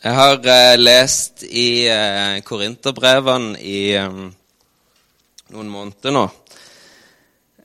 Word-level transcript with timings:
Jeg 0.00 0.16
har 0.16 0.38
eh, 0.48 0.78
lest 0.80 1.42
i 1.44 1.84
eh, 1.92 2.38
Korinterbrevene 2.48 3.58
i 3.60 3.92
eh, 4.00 4.14
noen 5.52 5.68
måneder 5.68 6.14
nå. 6.16 6.22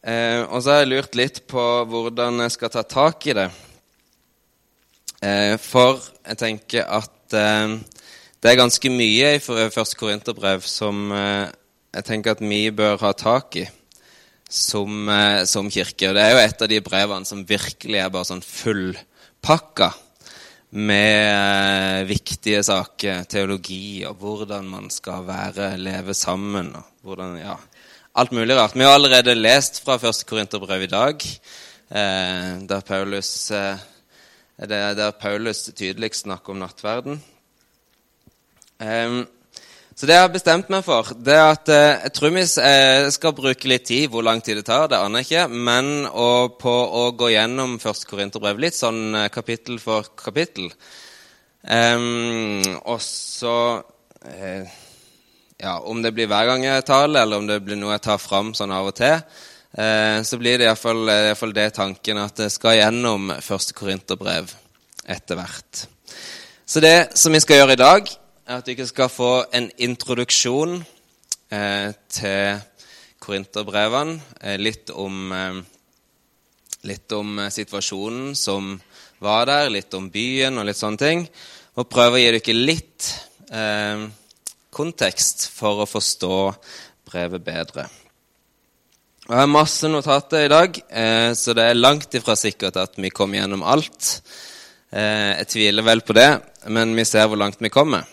Eh, 0.04 0.42
og 0.44 0.60
så 0.60 0.74
har 0.74 0.82
jeg 0.82 0.90
lurt 0.92 1.16
litt 1.16 1.40
på 1.48 1.64
hvordan 1.88 2.44
jeg 2.44 2.58
skal 2.58 2.74
ta 2.74 2.84
tak 2.84 3.30
i 3.32 3.38
det. 3.40 3.48
Eh, 5.24 5.56
for 5.64 6.04
jeg 6.04 6.42
tenker 6.44 6.84
at 7.00 7.40
eh, 7.40 7.80
det 8.44 8.52
er 8.52 8.60
ganske 8.60 8.92
mye 8.92 9.32
i 9.38 9.40
første 9.40 9.96
Korinterbrev 10.04 10.68
som 10.68 11.08
eh, 11.16 11.48
jeg 11.96 12.10
tenker 12.12 12.36
at 12.36 12.44
vi 12.44 12.66
bør 12.76 13.00
ha 13.06 13.16
tak 13.16 13.62
i 13.64 13.70
som, 14.52 15.08
eh, 15.08 15.46
som 15.48 15.72
kirke. 15.72 16.12
Og 16.12 16.20
det 16.20 16.28
er 16.28 16.36
jo 16.36 16.44
et 16.44 16.68
av 16.68 16.76
de 16.76 16.84
brevene 16.84 17.32
som 17.32 17.48
virkelig 17.48 18.04
er 18.04 18.12
bare 18.12 18.28
sånn 18.28 18.44
fullpakka 18.44 19.96
med 20.70 22.02
eh, 22.02 22.08
viktige 22.10 22.64
saker, 22.66 23.24
teologi 23.30 24.04
og 24.08 24.16
hvordan 24.20 24.68
man 24.70 24.90
skal 24.90 25.26
være, 25.28 25.78
leve 25.78 26.14
sammen. 26.14 26.74
hvordan, 27.02 27.38
ja, 27.38 27.56
Alt 28.16 28.32
mulig 28.32 28.56
rart. 28.56 28.76
Vi 28.76 28.84
har 28.84 28.94
allerede 28.96 29.36
lest 29.36 29.82
fra 29.84 29.98
første 30.00 30.26
Korinterbrev 30.26 30.82
i 30.86 30.88
dag, 30.88 31.16
eh, 31.92 32.52
der, 32.68 32.80
Paulus, 32.80 33.52
eh, 33.52 33.78
der 34.58 35.12
Paulus 35.12 35.70
tydeligst 35.76 36.24
snakker 36.24 36.54
om 36.54 36.60
nattverden. 36.64 37.24
Um, 38.80 39.28
så 39.96 40.10
det 40.10 40.16
jeg 40.18 40.26
har 40.26 40.32
bestemt 40.34 40.72
meg 40.74 40.82
for, 40.84 41.08
det 41.24 41.32
er 41.32 41.54
at 41.54 41.70
eh, 41.72 42.02
jeg 42.04 42.14
tror 42.18 42.34
vi 42.36 42.42
eh, 42.44 43.06
skal 43.16 43.34
bruke 43.38 43.70
litt 43.72 43.86
tid. 43.88 44.10
Hvor 44.12 44.26
lang 44.28 44.42
tid 44.44 44.60
det 44.60 44.66
tar, 44.68 44.90
det 44.92 45.00
aner 45.00 45.24
jeg 45.24 45.30
ikke. 45.30 45.62
Men 45.70 46.10
på 46.60 46.74
å 47.00 47.04
gå 47.16 47.30
gjennom 47.32 47.78
første 47.80 48.10
Korinterbrev 48.10 48.60
litt, 48.60 48.76
sånn 48.76 49.16
eh, 49.16 49.30
kapittel 49.32 49.80
for 49.80 50.10
kapittel. 50.20 50.68
Um, 51.64 52.60
og 52.84 53.00
så 53.02 53.56
eh, 54.30 54.68
Ja, 55.64 55.80
om 55.80 56.04
det 56.04 56.12
blir 56.14 56.28
hver 56.28 56.52
gang 56.52 56.68
jeg 56.68 56.84
taler, 56.86 57.24
eller 57.24 57.40
om 57.40 57.48
det 57.48 57.62
blir 57.64 57.80
noe 57.80 57.96
jeg 57.96 58.04
tar 58.10 58.20
fram 58.20 58.52
sånn 58.54 58.76
av 58.76 58.92
og 58.92 58.98
til, 59.00 59.16
eh, 59.80 60.20
så 60.28 60.42
blir 60.42 60.60
det 60.60 60.68
iallfall 60.68 61.56
det 61.56 61.70
tanken 61.80 62.20
at 62.20 62.44
jeg 62.44 62.52
skal 62.52 62.76
gjennom 62.82 63.32
første 63.40 63.74
Korinterbrev 63.80 64.52
etter 65.08 65.40
hvert. 65.40 65.86
Så 66.68 66.84
det 66.84 67.16
som 67.16 67.32
vi 67.32 67.40
skal 67.40 67.64
gjøre 67.64 67.80
i 67.80 67.84
dag 67.86 68.16
at 68.46 68.68
dere 68.68 68.86
skal 68.86 69.10
få 69.10 69.30
en 69.58 69.72
introduksjon 69.82 70.78
eh, 71.50 71.90
til 72.14 72.60
korinterbrevene. 73.26 74.20
Eh, 74.42 74.60
litt 74.62 74.92
om, 74.94 75.32
eh, 75.34 75.62
litt 76.86 77.16
om 77.18 77.40
eh, 77.40 77.50
situasjonen 77.50 78.36
som 78.38 78.76
var 79.26 79.50
der, 79.50 79.72
litt 79.74 79.94
om 79.98 80.12
byen 80.14 80.62
og 80.62 80.70
litt 80.70 80.78
sånne 80.78 81.02
ting. 81.02 81.26
Og 81.76 81.90
prøve 81.90 82.20
å 82.20 82.22
gi 82.22 82.32
dere 82.38 82.58
litt 82.60 83.12
eh, 83.50 84.06
kontekst 84.70 85.50
for 85.50 85.82
å 85.82 85.90
forstå 85.90 86.40
brevet 87.10 87.46
bedre. 87.46 87.90
Jeg 89.26 89.40
har 89.42 89.50
masse 89.50 89.90
notater 89.90 90.46
i 90.46 90.52
dag, 90.54 90.76
eh, 90.94 91.32
så 91.34 91.58
det 91.58 91.66
er 91.66 91.82
langt 91.82 92.14
ifra 92.14 92.38
sikkert 92.38 92.78
at 92.78 93.00
vi 93.02 93.10
kommer 93.10 93.42
gjennom 93.42 93.66
alt. 93.66 94.20
Jeg 94.96 95.48
tviler 95.52 95.84
vel 95.84 96.00
på 96.06 96.14
det, 96.16 96.30
men 96.72 96.94
vi 96.96 97.04
ser 97.04 97.26
hvor 97.28 97.42
langt 97.42 97.58
vi 97.60 97.72
kommer. 97.74 98.06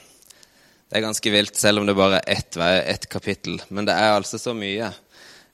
Det 0.92 0.98
er 0.98 1.06
ganske 1.06 1.30
vilt, 1.32 1.56
selv 1.56 1.80
om 1.80 1.86
det 1.88 1.94
bare 1.96 2.18
er 2.20 2.34
ett, 2.36 2.56
ett 2.60 3.06
kapittel. 3.08 3.54
Men 3.72 3.86
det 3.88 3.94
er 3.96 4.10
altså 4.12 4.36
så 4.36 4.52
mye 4.52 4.90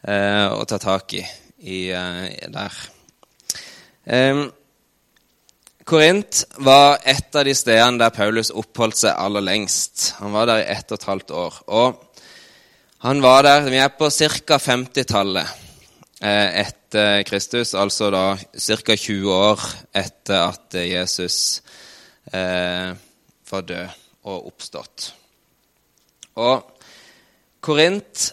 eh, 0.02 0.46
å 0.50 0.64
ta 0.66 0.80
tak 0.82 1.12
i, 1.14 1.20
i 1.62 1.76
eh, 1.94 2.48
der. 2.50 2.78
Eh, 4.02 4.40
Korint 5.86 6.40
var 6.66 6.98
et 7.06 7.38
av 7.38 7.46
de 7.46 7.54
stedene 7.54 8.02
der 8.02 8.10
Paulus 8.16 8.50
oppholdt 8.50 8.98
seg 8.98 9.14
aller 9.14 9.44
lengst. 9.46 10.08
Han 10.18 10.34
var 10.34 10.50
der 10.50 10.64
i 10.64 10.72
ett 10.74 10.90
og 10.90 10.98
et 10.98 11.06
halvt 11.06 11.30
år. 11.30 11.60
Og 11.70 12.02
han 13.06 13.22
var 13.22 13.46
der 13.46 13.70
Vi 13.70 13.78
er 13.78 13.94
på 13.94 14.10
ca. 14.10 14.58
50-tallet 14.58 15.54
eh, 16.18 16.64
etter 16.64 17.22
Kristus, 17.30 17.76
altså 17.78 18.10
da 18.10 18.24
ca. 18.34 18.98
20 19.06 19.30
år 19.36 19.62
etter 20.02 20.48
at 20.48 20.80
Jesus 20.82 21.38
eh, 22.34 22.90
var 23.54 23.70
død 23.70 23.96
og 24.34 24.50
oppstått. 24.50 25.12
Og 26.38 26.62
Korint 27.64 28.28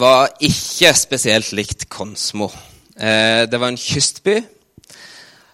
var 0.00 0.30
ikke 0.42 0.94
spesielt 0.96 1.52
likt 1.52 1.88
Konsmo. 1.92 2.48
Eh, 2.96 3.44
det 3.44 3.60
var 3.60 3.68
en 3.68 3.80
kystby. 3.80 4.38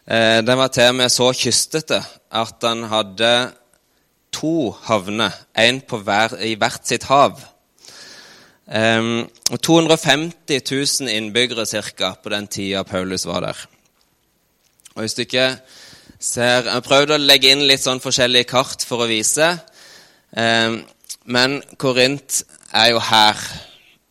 Eh, 0.06 0.38
den 0.46 0.58
var 0.58 0.70
til 0.70 0.92
og 0.92 0.94
med 1.00 1.10
så 1.10 1.32
kystete 1.34 1.98
at 2.30 2.60
den 2.62 2.84
hadde 2.92 3.32
to 4.32 4.70
havner, 4.86 5.34
én 5.58 5.82
i 6.40 6.54
hvert 6.54 6.86
sitt 6.86 7.04
hav. 7.10 7.40
Eh, 8.70 9.26
250 9.62 10.62
000 11.00 11.10
innbyggere 11.10 11.66
ca. 11.66 12.14
på 12.22 12.28
den 12.28 12.46
tida 12.46 12.82
Paulus 12.82 13.26
var 13.26 13.40
der. 13.40 13.66
Og 14.94 15.00
hvis 15.02 15.14
du 15.14 15.22
ikke 15.22 15.58
ser, 16.20 16.62
Jeg 16.62 16.82
prøvde 16.82 17.14
å 17.14 17.18
legge 17.18 17.50
inn 17.50 17.66
litt 17.66 17.82
sånn 17.82 18.00
forskjellige 18.00 18.44
kart 18.44 18.84
for 18.84 19.02
å 19.02 19.08
vise. 19.08 19.58
Eh, 20.36 20.78
men 21.24 21.60
Korint 21.78 22.42
er 22.72 22.92
jo 22.94 23.00
her. 23.02 23.38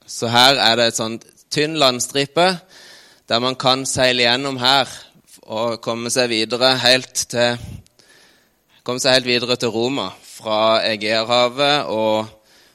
Så 0.05 0.29
her 0.29 0.59
er 0.59 0.77
det 0.79 0.87
et 0.89 0.99
sånt 0.99 1.25
tynn 1.49 1.77
landstripe 1.81 2.51
der 3.29 3.41
man 3.41 3.57
kan 3.59 3.85
seile 3.85 4.25
gjennom 4.25 4.57
her 4.61 4.89
og 5.49 5.79
komme 5.85 6.09
seg 6.13 6.31
videre 6.31 6.75
helt 6.81 7.25
til, 7.29 7.57
seg 8.89 9.13
helt 9.13 9.29
videre 9.29 9.57
til 9.61 9.73
Roma 9.73 10.09
fra 10.25 10.81
Egeerhavet 10.85 11.89
og 11.93 12.29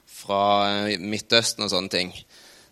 fra 0.07 0.95
Midtøsten 0.99 1.67
og 1.67 1.73
sånne 1.73 1.91
ting. 1.91 2.13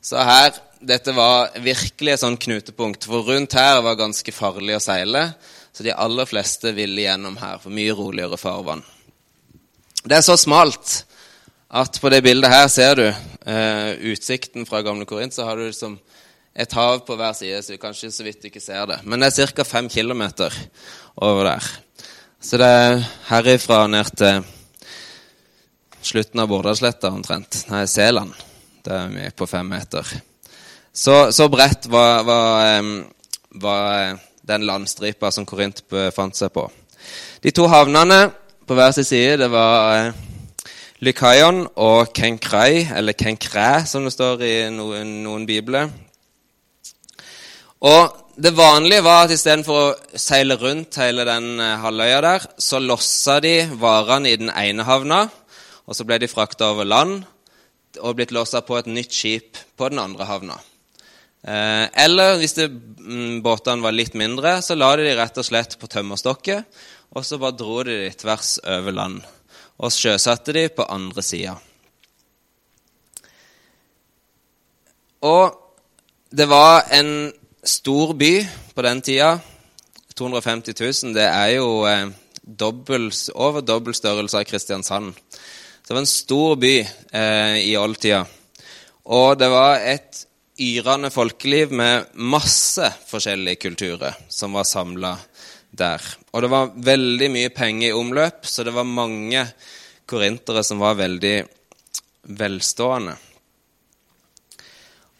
Så 0.02 0.22
her, 0.26 0.54
dette 0.82 1.14
var 1.14 1.52
virkelig 1.62 2.16
et 2.16 2.22
sånn 2.22 2.38
knutepunkt, 2.40 3.06
for 3.06 3.26
rundt 3.26 3.54
her 3.58 3.82
var 3.84 3.98
ganske 3.98 4.34
farlig 4.34 4.74
å 4.78 4.82
seile. 4.82 5.28
Så 5.72 5.86
de 5.86 5.94
aller 5.94 6.26
fleste 6.28 6.72
ville 6.76 7.04
gjennom 7.04 7.38
her, 7.40 7.60
for 7.62 7.74
mye 7.74 7.94
roligere 7.96 8.38
farvann. 8.40 8.82
Det 10.02 10.18
er 10.18 10.26
så 10.26 10.34
smalt 10.38 11.04
at 11.72 11.98
på 12.00 12.10
det 12.12 12.20
bildet 12.24 12.52
her 12.52 12.66
ser 12.68 12.98
du 12.98 13.06
eh, 13.08 13.92
utsikten 14.12 14.66
fra 14.68 14.82
gamle 14.84 15.06
Korint. 15.08 15.34
Så 15.34 15.46
har 15.46 15.56
du 15.56 15.64
liksom 15.64 15.96
et 16.52 16.72
hav 16.76 17.00
på 17.06 17.16
hver 17.16 17.32
side, 17.32 17.62
så 17.64 17.78
kanskje 17.80 18.10
så 18.12 18.26
vidt 18.26 18.42
du 18.42 18.50
ikke 18.50 18.60
ser 18.60 18.84
det. 18.90 18.98
Men 19.08 19.22
det 19.22 19.32
er 19.32 19.52
ca. 19.56 19.64
fem 19.64 19.88
kilometer 19.88 20.52
over 21.16 21.48
der. 21.48 21.68
Så 22.42 22.58
det 22.60 22.66
er 22.66 23.04
herifra 23.30 23.86
ned 23.88 24.10
til 24.18 24.42
slutten 26.02 26.42
av 26.42 26.50
Bordalsletta 26.50 27.08
omtrent. 27.14 27.62
Nei, 27.70 27.86
Seland. 27.86 28.34
Det 28.82 28.92
er 28.92 29.08
vi 29.14 29.30
på 29.36 29.46
fem 29.46 29.68
meter. 29.72 30.04
Så, 30.92 31.30
så 31.32 31.46
bredt 31.48 31.86
var, 31.88 32.26
var, 32.26 32.82
var, 33.62 34.18
den 34.42 34.66
landstripa 34.66 35.30
som 35.32 35.46
Korint 35.46 35.84
befant 35.88 36.36
seg 36.36 36.52
på. 36.52 36.66
De 37.40 37.52
to 37.54 37.64
havnene 37.70 38.26
på 38.66 38.76
hver 38.76 38.92
sin 38.92 39.06
side, 39.06 39.38
det 39.40 39.48
var 39.54 40.10
Lykaion 41.02 41.64
og 41.82 42.12
Kenkrai, 42.14 42.84
eller 42.94 43.16
Kenkræ, 43.18 43.82
som 43.90 44.04
det 44.06 44.12
står 44.14 44.44
i 44.46 44.52
noen, 44.70 45.08
noen 45.24 45.46
bibler. 45.48 45.88
Og 47.82 48.20
det 48.38 48.52
vanlige 48.54 49.02
var 49.02 49.24
at 49.24 49.34
istedenfor 49.34 49.80
å 49.80 50.20
seile 50.22 50.54
rundt 50.60 51.00
hele 51.02 51.26
den 51.26 51.58
eh, 51.58 51.74
halvøya 51.82 52.20
der, 52.22 52.46
så 52.54 52.78
lossa 52.78 53.40
de 53.42 53.56
varene 53.82 54.30
i 54.30 54.38
den 54.44 54.54
ene 54.54 54.86
havna, 54.86 55.24
og 55.82 55.98
så 55.98 56.06
ble 56.06 56.20
de 56.22 56.30
frakta 56.30 56.70
over 56.70 56.86
land 56.86 57.18
og 57.98 58.14
blitt 58.20 58.30
lossa 58.30 58.62
på 58.62 58.78
et 58.78 58.86
nytt 58.86 59.10
skip 59.10 59.58
på 59.74 59.90
den 59.90 59.98
andre 59.98 60.30
havna. 60.30 60.62
Eh, 61.42 61.90
eller 62.06 62.38
hvis 62.38 62.60
det, 62.62 62.70
mm, 62.70 63.42
båtene 63.42 63.82
var 63.82 63.98
litt 63.98 64.14
mindre, 64.14 64.60
så 64.62 64.78
la 64.78 64.94
de 64.94 65.10
de 65.10 65.18
rett 65.18 65.42
og 65.42 65.50
slett 65.50 65.80
på 65.82 65.90
tømmerstokket, 65.90 66.82
og 67.10 67.26
så 67.26 67.42
bare 67.42 67.58
dro 67.58 67.82
de 67.82 68.04
de 68.06 68.18
tvers 68.22 68.60
over 68.62 69.00
land 69.02 69.24
og 69.82 69.90
sjøsatte 69.90 70.54
de 70.54 70.68
på 70.70 70.86
andre 70.86 71.24
sida. 71.26 71.56
Og 75.22 75.58
det 76.30 76.46
var 76.50 76.86
en 76.94 77.32
stor 77.62 78.14
by 78.18 78.32
på 78.74 78.82
den 78.82 79.02
tida. 79.02 79.36
250 80.14 80.74
000. 81.04 81.14
Det 81.14 81.26
er 81.26 81.48
jo 81.56 81.84
eh, 81.88 82.08
over 83.34 83.62
dobbel 83.62 83.94
størrelse 83.94 84.40
av 84.40 84.46
Kristiansand. 84.48 85.14
Så 85.14 85.88
det 85.88 85.94
var 85.94 86.02
en 86.02 86.10
stor 86.10 86.56
by 86.56 86.74
eh, 86.80 87.56
i 87.62 87.76
oldtida. 87.78 88.24
Og 89.04 89.38
det 89.38 89.50
var 89.50 89.82
et 89.82 90.26
yrende 90.62 91.10
folkeliv 91.10 91.72
med 91.74 92.12
masse 92.14 92.86
forskjellige 93.08 93.62
kulturer 93.62 94.18
som 94.28 94.54
var 94.54 94.68
samla 94.68 95.16
der. 95.72 96.04
Og 96.32 96.44
det 96.44 96.50
var 96.52 96.72
veldig 96.76 97.28
mye 97.32 97.50
penger 97.54 97.88
i 97.88 97.96
omløp, 97.96 98.46
så 98.46 98.64
det 98.64 98.74
var 98.76 98.88
mange 98.88 99.46
korintere 100.08 100.64
som 100.64 100.82
var 100.82 100.98
veldig 101.00 101.36
velstående. 102.38 103.16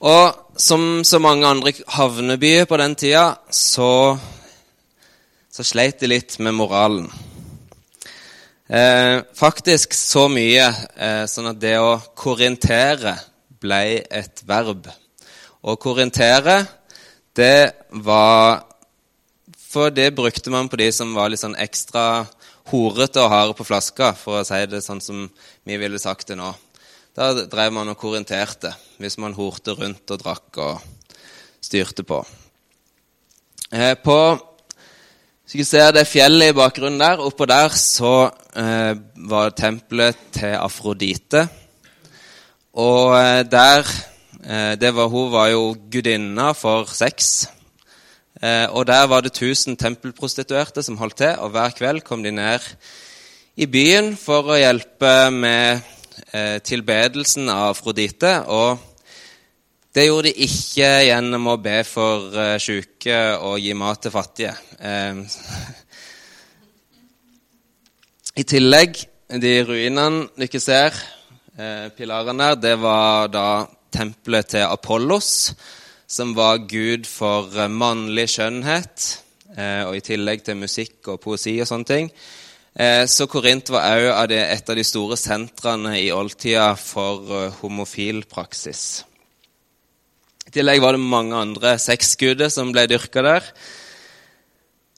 Og 0.02 0.58
som 0.58 1.04
så 1.06 1.20
mange 1.22 1.46
andre 1.46 1.72
havnebyer 1.94 2.66
på 2.66 2.78
den 2.80 2.96
tida, 2.98 3.26
så, 3.50 4.18
så 5.50 5.66
sleit 5.66 6.02
de 6.02 6.10
litt 6.10 6.38
med 6.42 6.56
moralen. 6.58 7.06
Eh, 8.72 9.20
faktisk 9.36 9.94
så 9.94 10.26
mye 10.32 10.66
eh, 10.96 11.24
sånn 11.30 11.52
at 11.52 11.60
det 11.60 11.76
å 11.78 12.00
korintere 12.18 13.14
ble 13.62 14.02
et 14.10 14.42
verb. 14.48 14.88
Å 15.62 15.76
korintere, 15.78 16.56
det 17.36 17.88
var 18.02 18.71
For 19.72 19.92
det 19.94 20.10
brukte 20.16 20.52
man 20.52 20.68
på 20.68 20.76
de 20.80 20.90
som 20.92 21.14
var 21.16 21.32
litt 21.32 21.40
sånn 21.40 21.56
ekstra 21.56 22.26
horete 22.68 23.22
og 23.22 23.32
harde 23.32 23.56
på 23.56 23.66
flaska, 23.66 24.12
for 24.18 24.42
å 24.42 24.44
si 24.46 24.60
det 24.68 24.82
sånn 24.84 25.00
som 25.00 25.24
vi 25.64 25.78
ville 25.80 26.00
sagt 26.00 26.28
det 26.28 26.36
nå. 26.36 26.50
Da 27.16 27.32
drev 27.40 27.72
man 27.72 27.92
og 27.92 27.98
korrenterte 28.00 28.72
hvis 29.00 29.18
man 29.20 29.36
horte 29.36 29.74
rundt 29.76 30.12
og 30.12 30.20
drakk 30.20 30.60
og 30.62 31.16
styrte 31.64 32.04
på. 32.06 32.20
Eh, 33.72 33.96
på 33.96 34.18
så 35.42 35.58
vi 35.58 35.64
ser 35.68 35.90
det 35.92 36.06
fjellet 36.08 36.52
i 36.52 36.56
bakgrunnen 36.56 37.00
der. 37.02 37.20
Oppå 37.20 37.48
der 37.50 37.74
så 37.76 38.30
eh, 38.56 38.94
var 39.28 39.52
tempelet 39.58 40.30
til 40.36 40.54
Afrodite. 40.56 41.42
Og 42.80 43.16
eh, 43.18 43.42
der 43.44 43.84
Eh, 44.42 44.74
det 44.78 44.90
var, 44.90 45.06
hun 45.06 45.30
var 45.30 45.52
jo 45.52 45.74
gudinna 45.90 46.50
for 46.52 46.88
sex. 46.90 47.46
Eh, 48.42 48.66
og 48.74 48.88
der 48.90 49.04
var 49.06 49.22
det 49.22 49.30
1000 49.36 49.76
tempelprostituerte 49.78 50.82
som 50.82 50.96
holdt 50.98 51.20
til, 51.20 51.36
og 51.38 51.52
hver 51.54 51.70
kveld 51.78 52.00
kom 52.02 52.24
de 52.24 52.32
ned 52.34 52.58
i 53.54 53.66
byen 53.70 54.16
for 54.18 54.42
å 54.50 54.56
hjelpe 54.58 55.30
med 55.30 55.78
eh, 56.34 56.58
tilbedelsen 56.58 57.46
av 57.52 57.76
Afrodite. 57.76 58.42
Og 58.50 58.78
det 59.94 60.08
gjorde 60.08 60.32
de 60.32 60.42
ikke 60.48 60.90
gjennom 61.06 61.46
å 61.52 61.62
be 61.62 61.84
for 61.86 62.34
syke 62.64 63.18
og 63.44 63.60
gi 63.60 63.74
mat 63.76 64.00
til 64.02 64.10
fattige. 64.14 64.54
I 68.40 68.44
tillegg, 68.48 68.96
de 69.42 69.52
ruinene 69.68 70.26
dere 70.40 70.60
ser, 70.64 70.96
pilarene 71.98 72.46
der, 72.54 72.60
det 72.64 72.76
var 72.80 73.28
da 73.28 73.66
tempelet 73.92 74.46
til 74.54 74.64
Apollos, 74.64 75.52
som 76.12 76.34
var 76.36 76.66
gud 76.68 77.06
for 77.08 77.48
eh, 77.56 77.70
mannlig 77.72 78.26
skjønnhet, 78.34 79.04
eh, 79.56 79.82
og 79.86 79.96
i 79.96 80.04
tillegg 80.04 80.44
til 80.44 80.58
musikk 80.60 81.08
og 81.14 81.22
poesi 81.24 81.56
og 81.62 81.68
sånne 81.70 81.88
ting. 81.88 82.10
Eh, 82.72 83.04
så 83.08 83.28
Korint 83.30 83.72
var 83.72 84.12
òg 84.12 84.34
et 84.36 84.68
av 84.68 84.76
de 84.76 84.84
store 84.84 85.16
sentrene 85.20 85.96
i 86.02 86.10
oldtida 86.12 86.74
for 86.76 87.56
homofil 87.62 88.24
praksis. 88.28 89.04
I 90.48 90.52
tillegg 90.52 90.84
var 90.84 90.98
det 90.98 91.04
mange 91.16 91.38
andre 91.38 91.76
sexguder 91.80 92.52
som 92.52 92.74
ble 92.74 92.84
dyrka 92.90 93.24
der. 93.24 93.52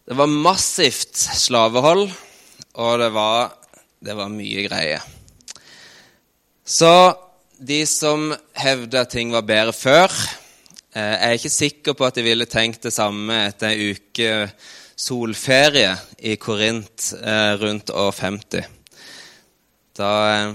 Det 0.04 0.18
var 0.18 0.28
massivt 0.28 1.14
slavehold, 1.14 2.08
og 2.74 2.94
det 3.00 3.12
var, 3.14 3.52
det 4.02 4.18
var 4.18 4.34
mye 4.34 4.66
greier. 4.66 5.04
Så 6.66 6.90
de 7.54 7.84
som 7.86 8.32
hevda 8.58 9.04
ting 9.06 9.30
var 9.32 9.46
bedre 9.46 9.72
før, 9.76 10.10
jeg 10.94 11.26
er 11.26 11.32
ikke 11.34 11.50
sikker 11.50 11.96
på 11.98 12.06
at 12.06 12.18
jeg 12.20 12.26
ville 12.28 12.46
tenkt 12.46 12.84
det 12.86 12.92
samme 12.94 13.40
etter 13.48 13.72
ei 13.72 13.94
uke 13.96 14.30
solferie 14.94 15.90
i 16.22 16.36
Korint 16.38 17.08
eh, 17.18 17.54
rundt 17.58 17.90
år 17.90 18.12
50. 18.14 18.68
Da, 19.98 20.10
eh, 20.30 20.52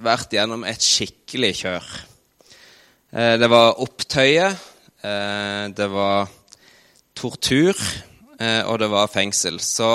vært 0.00 0.32
gjennom 0.32 0.64
et 0.64 0.80
skikkelig 0.80 1.50
kjør. 1.58 1.88
Eh, 3.12 3.34
det 3.42 3.48
var 3.52 3.82
opptøye, 3.84 4.46
eh, 5.04 5.64
det 5.76 5.88
var 5.92 6.30
tortur, 7.18 7.76
eh, 8.40 8.62
og 8.64 8.78
det 8.80 8.88
var 8.94 9.12
fengsel. 9.12 9.60
Så 9.60 9.90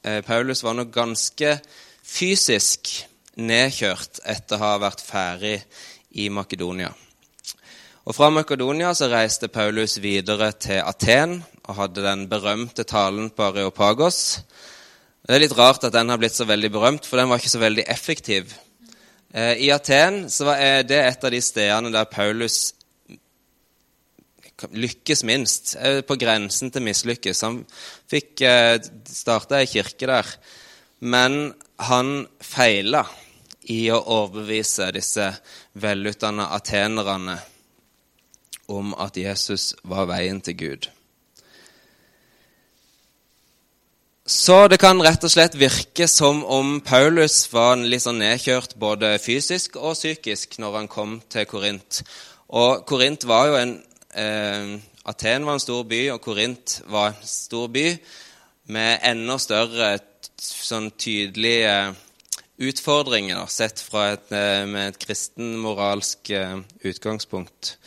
eh, 0.00 0.22
Paulus 0.24 0.64
var 0.64 0.78
nok 0.78 0.94
ganske 0.94 1.58
fysisk 2.00 2.88
nedkjørt 3.36 4.22
etter 4.24 4.56
å 4.56 4.64
ha 4.64 4.72
vært 4.86 5.04
ferdig 5.04 5.58
i 6.16 6.30
Makedonia. 6.32 6.94
Og 8.08 8.14
Fra 8.16 8.30
Makedonia 8.32 8.94
så 8.96 9.04
reiste 9.12 9.50
Paulus 9.52 9.98
videre 10.00 10.46
til 10.56 10.78
Aten 10.80 11.42
og 11.66 11.74
hadde 11.76 12.00
den 12.06 12.22
berømte 12.30 12.86
talen 12.88 13.26
på 13.28 13.50
Areopagos. 13.50 14.20
Det 15.20 15.34
er 15.36 15.42
litt 15.42 15.56
rart 15.58 15.84
at 15.84 15.92
den 15.92 16.08
har 16.08 16.16
blitt 16.16 16.38
så 16.38 16.46
veldig 16.48 16.70
berømt, 16.72 17.04
for 17.04 17.20
den 17.20 17.28
var 17.28 17.36
ikke 17.36 17.52
så 17.52 17.60
veldig 17.60 17.84
effektiv. 17.92 18.54
Eh, 19.28 19.60
I 19.60 19.68
Aten 19.74 20.22
så 20.32 20.46
var 20.48 20.62
det 20.88 21.02
et 21.02 21.26
av 21.28 21.34
de 21.34 21.40
stedene 21.44 21.92
der 21.92 22.08
Paulus 22.08 22.56
lykkes 24.72 25.24
minst. 25.28 25.74
På 26.08 26.16
grensen 26.16 26.72
til 26.72 26.86
mislykkes. 26.88 27.44
Han 27.44 27.60
fikk 28.08 28.40
eh, 28.40 28.80
starta 29.04 29.60
ei 29.60 29.68
kirke 29.68 30.08
der, 30.08 30.32
men 31.04 31.52
han 31.90 32.24
feila 32.40 33.04
i 33.68 33.82
å 33.92 34.00
overbevise 34.00 34.88
disse 34.96 35.28
velutdanna 35.76 36.48
atenerne 36.56 37.36
om 38.68 38.94
at 39.00 39.16
Jesus 39.16 39.74
var 39.84 40.08
veien 40.10 40.40
til 40.44 40.56
Gud. 40.56 40.88
Så 44.28 44.66
det 44.68 44.76
kan 44.82 45.00
rett 45.00 45.24
og 45.24 45.32
slett 45.32 45.54
virke 45.56 46.04
som 46.04 46.42
om 46.44 46.82
Paulus 46.84 47.46
var 47.48 47.78
litt 47.80 48.04
sånn 48.04 48.20
nedkjørt 48.20 48.74
både 48.76 49.14
fysisk 49.24 49.78
og 49.80 49.96
psykisk 49.96 50.58
når 50.60 50.82
han 50.82 50.88
kom 50.92 51.14
til 51.32 51.48
Korint. 51.48 52.02
Og 52.52 52.84
Korint 52.88 53.24
var 53.24 53.48
jo 53.48 53.56
en 53.56 53.72
eh, 54.12 54.76
Aten 55.08 55.46
var 55.48 55.56
en 55.56 55.64
stor 55.64 55.86
by, 55.88 56.02
og 56.12 56.20
Korint 56.20 56.82
var 56.92 57.14
en 57.14 57.24
stor 57.24 57.70
by 57.72 57.86
med 58.68 59.00
enda 59.08 59.38
større 59.40 59.94
sånn 60.36 60.90
tydelige 61.00 61.94
utfordringer 62.68 63.48
sett 63.48 63.80
fra 63.80 64.10
et, 64.12 64.28
eh, 64.28 64.66
med 64.68 64.90
et 64.90 65.00
kristenmoralsk 65.06 66.30
eh, 66.36 66.58
utgangspunkt. 66.84 67.78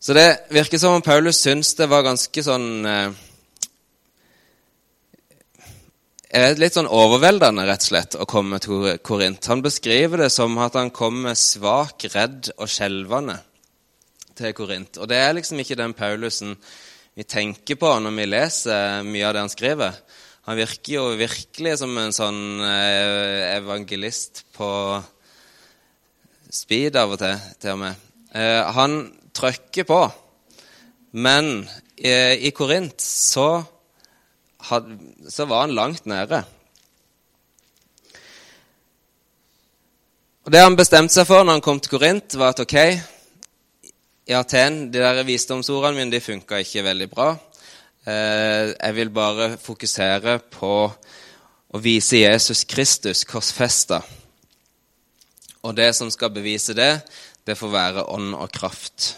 Så 0.00 0.14
det 0.16 0.46
virker 0.48 0.80
som 0.80 0.96
om 0.96 1.02
Paulus 1.04 1.42
syns 1.44 1.74
det 1.76 1.90
var 1.90 2.06
ganske 2.06 2.44
sånn 2.44 2.70
eh, 2.88 3.18
Litt 6.56 6.76
sånn 6.76 6.86
overveldende 6.86 7.64
rett 7.66 7.82
og 7.82 7.88
slett 7.88 8.14
å 8.14 8.26
komme 8.30 8.60
til 8.62 8.84
Korint. 9.02 9.48
Han 9.50 9.64
beskriver 9.64 10.22
det 10.22 10.28
som 10.30 10.54
at 10.62 10.76
han 10.78 10.92
kommer 10.94 11.34
svak, 11.34 12.06
redd 12.14 12.52
og 12.54 12.70
skjelvende 12.70 13.34
til 14.38 14.54
Korint. 14.54 15.00
Og 15.02 15.10
det 15.10 15.18
er 15.18 15.34
liksom 15.34 15.58
ikke 15.58 15.78
den 15.80 15.96
Paulusen 15.98 16.54
vi 17.18 17.26
tenker 17.26 17.74
på 17.82 17.90
når 17.98 18.14
vi 18.14 18.28
leser 18.30 19.02
mye 19.10 19.26
av 19.26 19.34
det 19.34 19.42
han 19.42 19.52
skriver. 19.52 19.98
Han 20.46 20.60
virker 20.62 20.94
jo 20.94 21.06
virkelig 21.18 21.80
som 21.82 21.98
en 21.98 22.14
sånn 22.14 22.42
eh, 22.62 23.50
evangelist 23.56 24.44
på 24.54 24.70
speed 26.46 26.94
av 26.96 27.16
og 27.18 27.20
til, 27.26 27.42
til 27.58 27.74
og 27.74 27.82
med. 27.82 28.06
Eh, 28.38 28.70
han 28.78 29.02
trykker 29.36 29.86
på. 29.88 30.00
Men 31.12 31.68
eh, 31.96 32.38
i 32.38 32.50
Korint 32.54 33.00
så, 33.02 33.62
had, 34.70 34.88
så 35.28 35.46
var 35.50 35.66
han 35.66 35.74
langt 35.74 36.06
nede. 36.06 36.44
Og 40.46 40.52
Det 40.52 40.62
han 40.62 40.78
bestemte 40.78 41.14
seg 41.14 41.28
for 41.28 41.44
når 41.44 41.58
han 41.58 41.64
kom 41.64 41.80
til 41.82 41.92
Korint, 41.94 42.38
var 42.38 42.54
at 42.54 42.62
ok, 42.64 42.76
i 44.30 44.34
Aten 44.34 44.86
de 44.92 45.02
der 45.02 45.24
visdomsordene 45.26 45.98
mine 45.98 46.14
de 46.14 46.22
funka 46.22 46.60
ikke 46.62 46.86
veldig 46.86 47.10
bra. 47.10 47.32
Eh, 48.06 48.70
jeg 48.72 48.94
vil 48.96 49.10
bare 49.12 49.56
fokusere 49.60 50.38
på 50.54 50.74
å 51.70 51.80
vise 51.82 52.22
Jesus 52.22 52.64
Kristus 52.64 53.24
korsfesta. 53.28 54.00
Og 55.60 55.76
det 55.76 55.90
som 55.94 56.08
skal 56.10 56.32
bevise 56.32 56.74
det, 56.74 57.02
det 57.50 57.58
får 57.58 57.72
være 57.74 58.06
ånd 58.14 58.34
og 58.38 58.50
kraft. 58.54 59.14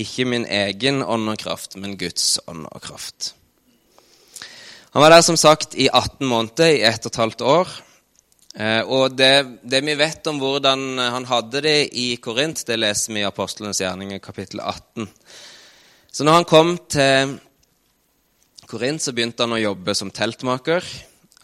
Ikke 0.00 0.26
min 0.26 0.46
egen 0.46 1.04
ånd 1.04 1.30
og 1.30 1.38
kraft, 1.38 1.76
men 1.78 1.98
Guds 2.00 2.38
ånd 2.50 2.66
og 2.66 2.82
kraft. 2.82 3.34
Han 4.90 5.04
var 5.04 5.14
der 5.14 5.22
som 5.22 5.38
sagt 5.38 5.76
i 5.78 5.86
18 5.86 6.26
måneder, 6.26 6.72
i 6.74 6.82
ett 6.82 7.04
og 7.06 7.12
et 7.12 7.20
halvt 7.22 7.44
år. 7.46 7.76
Eh, 8.58 8.82
og 8.82 9.14
det, 9.14 9.60
det, 9.62 9.84
vi 9.86 9.94
vet 9.94 10.26
om 10.26 10.40
hvordan 10.42 10.98
han 10.98 11.28
hadde 11.30 11.62
det 11.62 11.76
i 11.94 12.08
Korint, 12.22 12.64
det 12.66 12.80
leser 12.80 13.14
vi 13.14 13.22
i 13.22 13.28
Apostlenes 13.28 13.78
gjerninger, 13.82 14.18
kapittel 14.18 14.64
18. 14.64 15.06
Så 16.10 16.26
når 16.26 16.40
han 16.40 16.48
kom 16.50 16.74
til 16.90 17.36
Korint, 18.66 19.02
så 19.02 19.14
begynte 19.14 19.46
han 19.46 19.54
å 19.54 19.62
jobbe 19.62 19.94
som 19.94 20.10
teltmaker. 20.10 20.82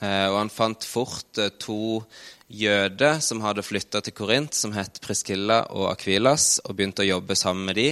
Eh, 0.03 0.27
og 0.27 0.41
han 0.43 0.51
fant 0.53 0.83
fort 0.85 1.39
eh, 1.39 1.55
to 1.63 2.01
jøder 2.49 3.21
som 3.25 3.43
hadde 3.45 3.65
flytta 3.67 4.01
til 4.05 4.15
Korint, 4.15 4.55
som 4.55 4.75
het 4.77 5.01
Priskilla 5.03 5.65
og 5.75 5.91
Akvilas, 5.91 6.61
og 6.65 6.77
begynte 6.77 7.05
å 7.05 7.11
jobbe 7.11 7.37
sammen 7.39 7.71
med 7.71 7.79
de. 7.79 7.89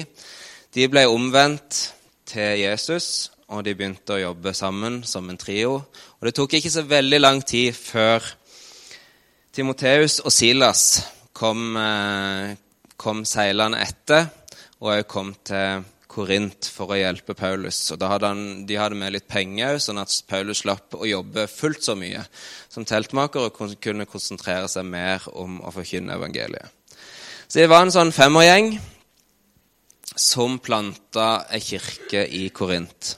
De 0.75 0.89
ble 0.91 1.07
omvendt 1.11 1.81
til 2.29 2.61
Jesus, 2.63 3.31
og 3.51 3.65
de 3.67 3.75
begynte 3.77 4.17
å 4.17 4.23
jobbe 4.23 4.55
sammen 4.57 5.03
som 5.07 5.29
en 5.31 5.39
trio. 5.41 5.77
Og 6.19 6.29
det 6.29 6.35
tok 6.37 6.57
ikke 6.59 6.73
så 6.73 6.85
veldig 6.89 7.21
lang 7.21 7.43
tid 7.47 7.75
før 7.77 8.25
Timoteus 9.55 10.19
og 10.25 10.33
Silas 10.35 10.85
kom, 11.35 11.77
eh, 11.77 12.57
kom 12.97 13.25
seilende 13.25 13.79
etter, 13.83 14.31
og 14.81 14.95
òg 14.97 15.07
kom 15.07 15.35
til 15.45 15.85
Korint 16.15 16.69
for 16.71 16.95
å 16.95 16.99
hjelpe 16.99 17.35
Paulus. 17.35 17.81
Og 17.95 18.05
hadde 18.07 18.31
han, 18.31 18.45
De 18.69 18.79
hadde 18.79 18.99
med 18.99 19.17
litt 19.17 19.27
penger, 19.31 19.81
sånn 19.83 19.99
at 19.99 20.15
Paulus 20.31 20.63
slapp 20.63 20.95
å 20.95 21.09
jobbe 21.09 21.49
fullt 21.51 21.83
så 21.87 21.97
mye 21.99 22.23
som 22.71 22.87
teltmaker 22.87 23.49
og 23.49 23.77
kunne 23.83 24.07
konsentrere 24.07 24.71
seg 24.71 24.87
mer 24.87 25.27
om 25.35 25.59
å 25.65 25.75
forkynne 25.75 26.15
evangeliet. 26.15 26.71
Så 27.49 27.61
det 27.61 27.69
var 27.71 27.85
en 27.85 27.95
sånn 27.95 28.15
femårgjeng 28.15 28.77
som 30.15 30.61
planta 30.63 31.45
ei 31.53 31.61
kirke 31.63 32.25
i 32.31 32.47
Korint. 32.55 33.17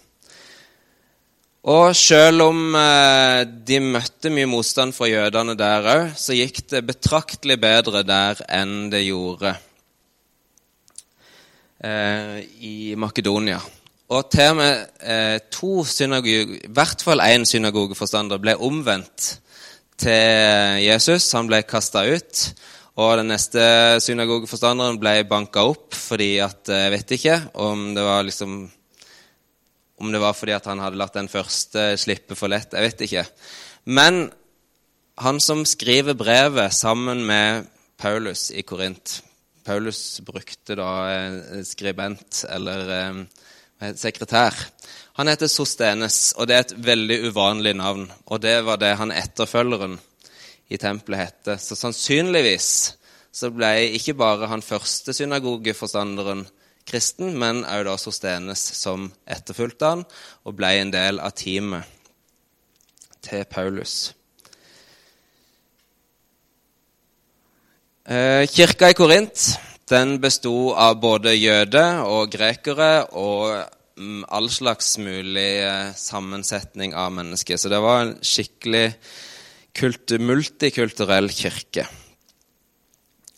Og 1.66 1.90
selv 1.98 2.44
om 2.46 2.76
eh, 2.78 3.42
de 3.66 3.80
møtte 3.82 4.30
mye 4.30 4.46
motstand 4.46 4.94
fra 4.94 5.08
jødene 5.10 5.56
der 5.58 5.88
òg, 5.90 6.12
så 6.14 6.36
gikk 6.36 6.62
det 6.70 6.84
betraktelig 6.86 7.58
bedre 7.58 8.04
der 8.06 8.38
enn 8.54 8.86
det 8.92 9.02
gjorde 9.08 9.56
eh, 11.84 12.38
i 12.60 12.76
Makedonia. 12.98 13.58
Og 14.14 14.28
til 14.30 14.52
og 14.52 14.60
med 14.60 15.02
eh, 15.02 15.38
to 15.50 15.82
synagoger, 15.88 16.54
i 16.68 16.70
hvert 16.70 17.02
fall 17.02 17.24
én 17.24 17.46
synagogeforstander 17.48 18.38
ble 18.38 18.54
omvendt 18.62 19.32
til 19.98 20.82
Jesus. 20.84 21.32
Han 21.34 21.50
ble 21.50 21.64
kasta 21.66 22.04
ut. 22.06 22.46
Og 22.96 23.18
den 23.18 23.28
neste 23.28 23.60
synagogeforstanderen 24.00 24.96
ble 25.00 25.18
banka 25.28 25.66
opp 25.68 25.92
fordi 25.96 26.38
at 26.40 26.70
eh, 26.72 26.86
Jeg 26.86 26.94
vet 26.94 27.14
ikke 27.18 27.36
om 27.66 27.90
det 27.96 28.06
var 28.06 28.24
liksom 28.24 28.64
om 29.96 30.12
det 30.12 30.20
var 30.20 30.34
fordi 30.36 30.52
at 30.52 30.66
han 30.68 30.80
hadde 30.82 30.98
latt 31.00 31.14
den 31.16 31.28
første 31.32 31.94
slippe 31.96 32.36
for 32.36 32.52
lett. 32.52 32.74
Jeg 32.76 32.84
vet 32.84 33.04
ikke. 33.06 33.22
Men 33.88 34.26
han 35.24 35.40
som 35.40 35.64
skriver 35.64 36.12
brevet 36.12 36.74
sammen 36.76 37.22
med 37.24 37.70
Paulus 37.96 38.50
i 38.52 38.60
Korint, 38.60 39.22
Paulus 39.66 40.20
brukte 40.22 40.76
da 40.78 40.90
eh, 41.10 41.62
skribent 41.66 42.44
eller 42.54 42.92
eh, 42.94 43.94
sekretær. 43.98 44.54
Han 45.18 45.28
heter 45.30 45.50
Sostenes, 45.50 46.34
og 46.36 46.48
det 46.48 46.56
er 46.56 46.66
et 46.66 46.76
veldig 46.86 47.18
uvanlig 47.30 47.74
navn. 47.78 48.06
Og 48.30 48.40
det 48.44 48.60
var 48.66 48.78
det 48.80 48.94
han 49.00 49.14
etterfølgeren 49.14 49.98
i 50.68 50.78
tempelet 50.78 51.22
hette. 51.24 51.58
Så 51.62 51.78
sannsynligvis 51.78 52.70
så 53.36 53.50
ble 53.52 53.72
ikke 53.98 54.16
bare 54.16 54.48
han 54.48 54.64
første 54.64 55.12
synagogeforstanderen 55.16 56.46
kristen, 56.86 57.34
men 57.36 57.64
òg 57.66 57.84
da 57.88 57.96
Sostenes 58.00 58.62
som 58.78 59.10
etterfulgte 59.26 59.92
han 59.92 60.06
og 60.46 60.56
ble 60.56 60.72
en 60.80 60.94
del 60.94 61.20
av 61.20 61.34
teamet 61.36 61.84
til 63.26 63.44
Paulus. 63.50 64.15
Kirka 68.06 68.90
i 68.92 68.94
Korint 68.94 69.48
den 69.90 70.16
besto 70.18 70.72
av 70.74 70.98
både 70.98 71.36
jøder 71.36 72.02
og 72.10 72.32
grekere 72.32 73.06
og 73.14 73.52
mm, 73.98 74.24
all 74.34 74.48
slags 74.50 74.96
mulig 74.98 75.62
eh, 75.62 75.92
sammensetning 75.94 76.94
av 76.98 77.12
mennesker. 77.14 77.56
Så 77.58 77.70
det 77.70 77.78
var 77.82 78.02
en 78.02 78.16
skikkelig 78.18 78.88
multikulturell 80.26 81.30
kirke. 81.30 81.86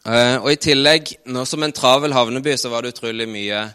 Eh, 0.09 0.37
og 0.41 0.51
I 0.55 0.61
tillegg, 0.71 1.13
nå 1.29 1.45
som 1.45 1.63
en 1.67 1.77
travel 1.77 2.17
havneby, 2.17 2.57
så 2.57 2.73
var 2.73 2.83
det 2.83 2.97
utrolig 2.97 3.29
mye 3.29 3.67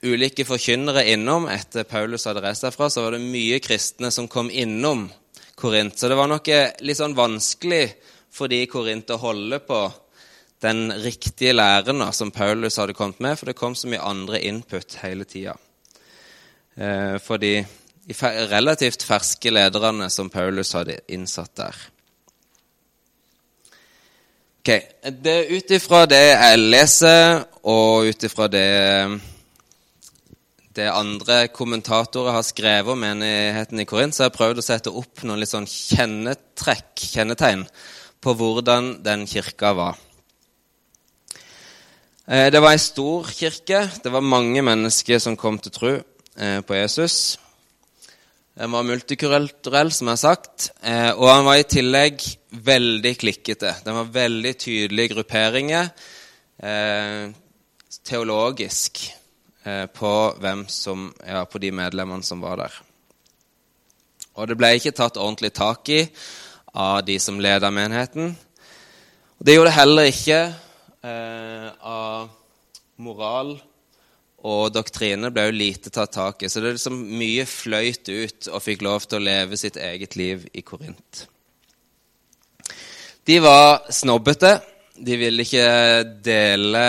ulike 0.00 0.48
forkynnere 0.48 1.04
innom. 1.12 1.50
Etter 1.52 1.84
Paulus 1.84 2.24
hadde 2.24 2.46
reist 2.46 2.64
derfra, 2.64 2.88
så 2.88 3.04
var 3.04 3.18
det 3.18 3.26
mye 3.28 3.60
kristne 3.60 4.08
som 4.14 4.28
kom 4.28 4.48
innom 4.48 5.10
Korint. 5.60 5.98
Så 6.00 6.08
det 6.08 6.16
var 6.16 6.32
nok 6.32 6.48
litt 6.80 6.96
sånn 6.96 7.12
vanskelig 7.12 7.90
for 8.32 8.48
de 8.48 8.62
i 8.64 8.70
Korint 8.70 9.12
å 9.12 9.20
holde 9.20 9.60
på 9.68 9.84
den 10.62 10.92
riktige 11.02 11.52
læren 11.52 12.02
som 12.12 12.30
Paulus 12.30 12.76
hadde 12.76 12.94
kommet 12.94 13.20
med, 13.20 13.36
for 13.38 13.48
det 13.48 13.56
kom 13.56 13.74
så 13.74 13.88
mye 13.88 14.02
andre 14.04 14.40
input 14.44 14.98
hele 15.02 15.24
tida. 15.24 15.56
Eh, 16.76 17.16
for 17.22 17.40
de, 17.40 17.64
relativt 18.50 19.04
ferske 19.06 19.50
lederne 19.50 20.10
som 20.10 20.30
Paulus 20.30 20.72
hadde 20.76 21.00
innsatt 21.08 21.56
der. 21.56 21.80
Ok, 24.60 24.70
Ut 25.50 25.70
ifra 25.72 26.04
det 26.06 26.24
jeg 26.26 26.58
leser, 26.58 27.44
og 27.64 28.10
ut 28.10 28.24
ifra 28.28 28.48
det, 28.52 29.20
det 30.76 30.90
andre 30.92 31.46
kommentatorer 31.48 32.36
har 32.36 32.44
skrevet 32.44 32.92
om 32.92 33.00
menigheten 33.00 33.80
i 33.80 33.88
Korint, 33.88 34.14
så 34.14 34.26
har 34.26 34.30
jeg 34.30 34.36
prøvd 34.36 34.60
å 34.60 34.66
sette 34.66 34.92
opp 34.92 35.24
noen 35.24 35.40
litt 35.40 35.52
sånn 35.52 35.68
kjennetrekk, 35.68 36.92
kjennetegn 37.14 37.64
på 38.20 38.36
hvordan 38.36 38.98
den 39.04 39.24
kirka 39.30 39.72
var. 39.78 39.96
Eh, 42.30 42.46
det 42.46 42.60
var 42.62 42.76
ei 42.76 42.78
stor 42.78 43.26
kirke. 43.26 43.78
Det 44.04 44.10
var 44.14 44.22
mange 44.22 44.62
mennesker 44.62 45.18
som 45.18 45.34
kom 45.36 45.56
til 45.58 45.72
tro 45.74 45.88
eh, 45.98 46.60
på 46.62 46.76
Jesus. 46.76 47.40
Den 48.54 48.70
var 48.70 48.86
multikulturell, 48.86 49.90
som 49.90 50.06
jeg 50.06 50.14
har 50.14 50.20
sagt, 50.20 50.68
eh, 50.78 51.10
og 51.10 51.26
han 51.26 51.48
var 51.48 51.58
i 51.58 51.66
tillegg 51.66 52.22
veldig 52.54 53.12
klikkete. 53.18 53.72
Den 53.82 53.98
var 53.98 54.14
veldig 54.14 54.54
tydelige 54.62 55.14
grupperinger 55.16 55.90
teologisk 58.04 58.98
på, 59.96 60.10
som, 60.68 61.06
ja, 61.24 61.44
på 61.48 61.58
de 61.58 61.70
medlemmene 61.72 62.22
som 62.22 62.42
var 62.44 62.60
der. 62.60 62.74
Og 64.36 64.48
det 64.48 64.58
ble 64.60 64.74
ikke 64.76 64.92
tatt 64.92 65.16
ordentlig 65.16 65.54
tak 65.56 65.88
i 65.88 66.02
av 66.76 67.00
de 67.06 67.16
som 67.18 67.40
leda 67.40 67.72
menigheten. 67.72 68.34
Og 69.38 69.46
det 69.46 69.56
gjorde 69.56 69.72
det 69.72 69.78
heller 69.80 70.10
ikke 70.12 70.42
eh, 71.04 71.68
av 71.80 72.30
moral 73.00 73.56
og 74.40 74.70
doktrine 74.72 75.28
ble 75.32 75.48
jo 75.48 75.56
lite 75.56 75.92
tatt 75.92 76.14
tak 76.16 76.42
i. 76.42 76.48
Så 76.48 76.62
det 76.62 76.70
er 76.70 76.78
liksom 76.78 77.00
mye 77.20 77.44
fløyt 77.48 78.08
ut 78.08 78.48
og 78.48 78.64
fikk 78.64 78.84
lov 78.86 79.04
til 79.04 79.20
å 79.20 79.26
leve 79.26 79.58
sitt 79.60 79.76
eget 79.76 80.16
liv 80.16 80.46
i 80.56 80.64
Korint. 80.64 81.26
De 83.28 83.36
var 83.44 83.84
snobbete. 83.92 84.56
De 85.00 85.16
ville 85.16 85.44
ikke 85.44 85.66
dele 86.24 86.80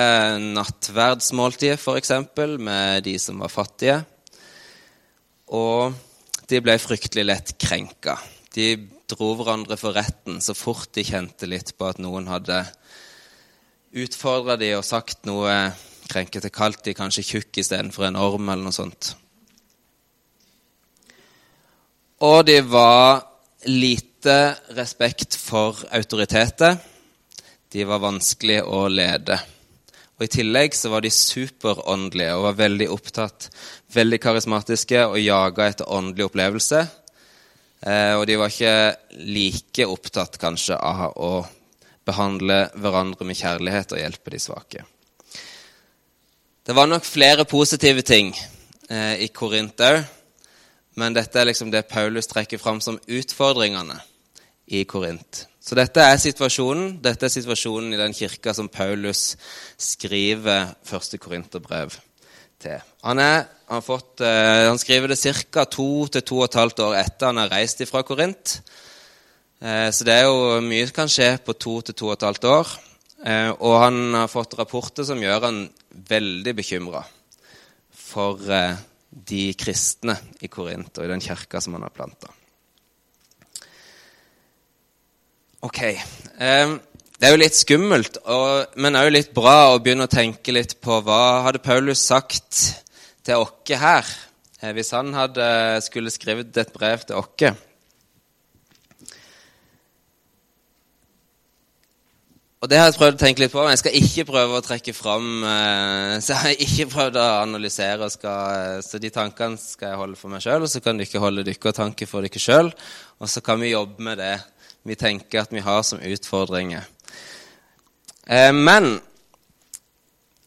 nattverdsmåltidet, 0.55 1.79
f.eks., 1.79 2.11
med 2.59 3.03
de 3.07 3.17
som 3.19 3.39
var 3.43 3.51
fattige. 3.51 4.01
Og 5.55 5.95
de 6.51 6.59
ble 6.63 6.75
fryktelig 6.79 7.27
lett 7.27 7.53
krenka. 7.59 8.17
De 8.55 8.73
dro 9.11 9.33
hverandre 9.39 9.77
for 9.79 9.95
retten 9.95 10.39
så 10.43 10.55
fort 10.55 10.91
de 10.95 11.03
kjente 11.07 11.47
litt 11.47 11.73
på 11.77 11.87
at 11.87 11.99
noen 12.03 12.27
hadde 12.31 12.63
utfordra 13.91 14.57
de 14.59 14.73
og 14.77 14.85
sagt 14.87 15.25
noe 15.27 15.55
krenkete, 16.11 16.51
kalt 16.51 16.83
de 16.85 16.95
kanskje 16.95 17.25
tjukk 17.27 17.61
istedenfor 17.61 18.07
en 18.07 18.19
orm, 18.19 18.49
eller 18.49 18.67
noe 18.67 18.75
sånt. 18.75 19.13
Og 22.21 22.43
de 22.45 22.59
var 22.61 23.23
lite 23.65 24.37
respekt 24.77 25.37
for 25.39 25.79
autoriteter. 25.95 26.77
De 27.71 27.87
var 27.87 28.03
vanskelig 28.03 28.59
å 28.67 28.85
lede. 28.91 29.39
Og 30.19 30.27
I 30.27 30.33
tillegg 30.35 30.75
så 30.77 30.91
var 30.93 31.01
de 31.01 31.09
superåndelige 31.09 32.35
og 32.37 32.45
var 32.45 32.59
veldig 32.59 32.87
opptatt, 32.93 33.47
veldig 33.95 34.19
karismatiske 34.21 35.05
og 35.07 35.17
jaga 35.17 35.71
etter 35.71 35.89
åndelig 35.89 36.27
opplevelse. 36.27 36.81
Eh, 37.81 38.13
og 38.19 38.27
de 38.29 38.37
var 38.37 38.53
ikke 38.53 39.23
like 39.25 39.87
opptatt 39.89 40.37
kanskje 40.41 40.77
av 40.77 41.17
å 41.17 41.31
behandle 42.07 42.63
hverandre 42.75 43.27
med 43.27 43.37
kjærlighet 43.37 43.93
og 43.93 44.01
hjelpe 44.01 44.33
de 44.33 44.39
svake. 44.41 44.85
Det 46.65 46.75
var 46.77 46.89
nok 46.89 47.05
flere 47.05 47.45
positive 47.45 48.03
ting 48.05 48.33
eh, 48.89 49.23
i 49.25 49.29
Korint 49.33 49.81
òg, 49.81 50.01
men 51.01 51.15
dette 51.15 51.39
er 51.39 51.47
liksom 51.49 51.71
det 51.73 51.87
Paulus 51.89 52.27
trekker 52.29 52.61
fram 52.61 52.81
som 52.83 52.99
utfordringene 53.07 53.97
i 54.71 54.83
Korint. 54.85 55.45
Så 55.61 55.77
dette 55.77 56.01
er 56.01 56.17
situasjonen 56.17 56.95
Dette 57.03 57.27
er 57.27 57.33
situasjonen 57.33 57.93
i 57.93 57.99
den 57.99 58.15
kirka 58.17 58.53
som 58.57 58.69
Paulus 58.71 59.35
skriver 59.77 60.71
første 60.87 61.19
korinterbrev 61.21 61.93
til. 62.61 62.81
Han, 63.05 63.21
er, 63.21 63.45
han, 63.69 63.83
fått, 63.85 64.21
eh, 64.25 64.67
han 64.67 64.79
skriver 64.81 65.13
det 65.13 65.19
ca. 65.21 65.65
to 65.65 66.07
til 66.13 66.25
to 66.25 66.39
og 66.41 66.47
et 66.49 66.59
halvt 66.61 66.85
år 66.85 66.97
etter 67.01 67.29
han 67.31 67.41
har 67.41 67.53
reist 67.53 67.81
fra 67.89 68.03
Korint. 68.05 68.59
Uh, 69.61 69.89
så 69.93 70.07
det 70.07 70.15
er 70.15 70.25
jo 70.25 70.57
mye 70.65 70.87
som 70.89 70.95
kan 70.95 71.11
skje 71.11 71.35
på 71.45 71.55
to 71.55 71.77
til 71.85 71.97
to 71.97 72.09
og 72.09 72.15
et 72.17 72.27
halvt 72.27 72.47
år. 72.49 72.73
Uh, 73.21 73.51
og 73.61 73.75
han 73.83 73.99
har 74.17 74.31
fått 74.31 74.57
rapporter 74.57 75.05
som 75.07 75.21
gjør 75.21 75.47
han 75.47 75.63
veldig 76.09 76.55
bekymra 76.57 77.05
for 78.11 78.41
de 78.41 79.43
kristne 79.55 80.17
i 80.43 80.49
Korint 80.51 80.97
og 80.97 81.05
i 81.05 81.11
den 81.11 81.23
kirka 81.23 81.61
som 81.63 81.77
han 81.77 81.85
har 81.85 81.93
planta. 81.95 82.27
Ok. 85.63 85.79
Det 87.21 87.27
er 87.29 87.35
jo 87.35 87.39
litt 87.39 87.55
skummelt, 87.55 88.17
men 88.81 88.97
òg 88.97 89.11
litt 89.13 89.31
bra 89.35 89.71
å 89.71 89.79
begynne 89.79 90.07
å 90.09 90.11
tenke 90.11 90.51
litt 90.55 90.73
på 90.83 90.97
hva 91.05 91.43
hadde 91.45 91.61
Paulus 91.63 92.01
sagt 92.01 92.57
til 93.21 93.43
oss 93.43 93.73
her 93.77 94.07
eh, 94.61 94.71
hvis 94.73 94.91
han 94.95 95.13
hadde 95.13 95.45
skulle 95.85 96.13
skrevet 96.13 96.57
et 96.57 96.73
brev 96.73 97.05
til 97.05 97.21
oss. 97.21 97.61
Og 102.61 102.69
det 102.69 102.77
har 102.77 102.91
jeg 102.91 102.97
prøvd 102.99 103.15
å 103.15 103.21
tenke 103.23 103.41
litt 103.41 103.53
på, 103.55 103.57
men 103.63 103.73
jeg 103.73 103.81
skal 103.81 103.95
ikke 103.97 104.23
prøve 104.27 104.59
å 104.59 104.61
trekke 104.61 104.93
fram 104.93 105.45
eh, 105.49 106.19
Så 106.21 106.35
jeg 106.35 106.41
har 106.43 106.59
ikke 106.61 106.85
prøvd 106.91 107.15
å 107.17 107.23
analysere, 107.39 108.09
skal, 108.13 108.83
så 108.85 108.99
de 109.01 109.09
tankene 109.09 109.57
skal 109.57 109.89
jeg 109.89 109.97
holde 109.97 110.19
for 110.19 110.29
meg 110.29 110.43
sjøl. 110.45 110.61
Og 110.61 110.69
så 110.69 110.81
kan 110.85 111.01
dere 111.01 111.21
holde 111.23 111.45
dere 111.47 111.73
tanker 111.73 112.09
for 112.09 112.21
dere 112.21 112.41
sjøl, 112.41 112.69
og 113.17 113.31
så 113.33 113.41
kan 113.41 113.57
vi 113.63 113.71
jobbe 113.73 114.05
med 114.05 114.21
det 114.21 114.35
vi 114.85 114.97
tenker 114.97 115.41
at 115.41 115.53
vi 115.53 115.63
har 115.65 115.81
som 115.85 116.03
utfordringer. 116.05 116.85
Eh, 118.29 118.53
men 118.53 118.93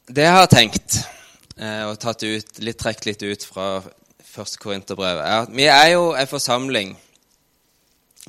det 0.06 0.28
jeg 0.28 0.38
har 0.38 0.50
tenkt, 0.54 1.00
eh, 1.58 1.82
og 1.88 1.98
tatt 1.98 2.22
ut, 2.22 2.62
litt, 2.62 2.78
trukket 2.78 3.10
litt 3.10 3.26
ut 3.26 3.48
fra 3.48 3.68
første 4.22 4.62
Korinterbrev, 4.62 5.18
er 5.18 5.48
at 5.48 5.50
vi 5.54 5.66
er 5.66 5.90
jo 5.96 6.12
en 6.14 6.30
forsamling 6.30 6.94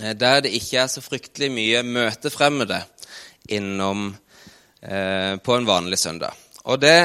eh, 0.02 0.18
der 0.18 0.42
det 0.46 0.56
ikke 0.58 0.82
er 0.82 0.90
så 0.90 1.06
fryktelig 1.06 1.54
mye 1.54 1.86
møtefremmede 1.86 2.82
innom 3.54 4.10
eh, 4.82 5.36
på 5.38 5.56
en 5.56 5.68
vanlig 5.68 6.00
søndag. 6.02 6.34
Og 6.66 6.82
det 6.82 6.98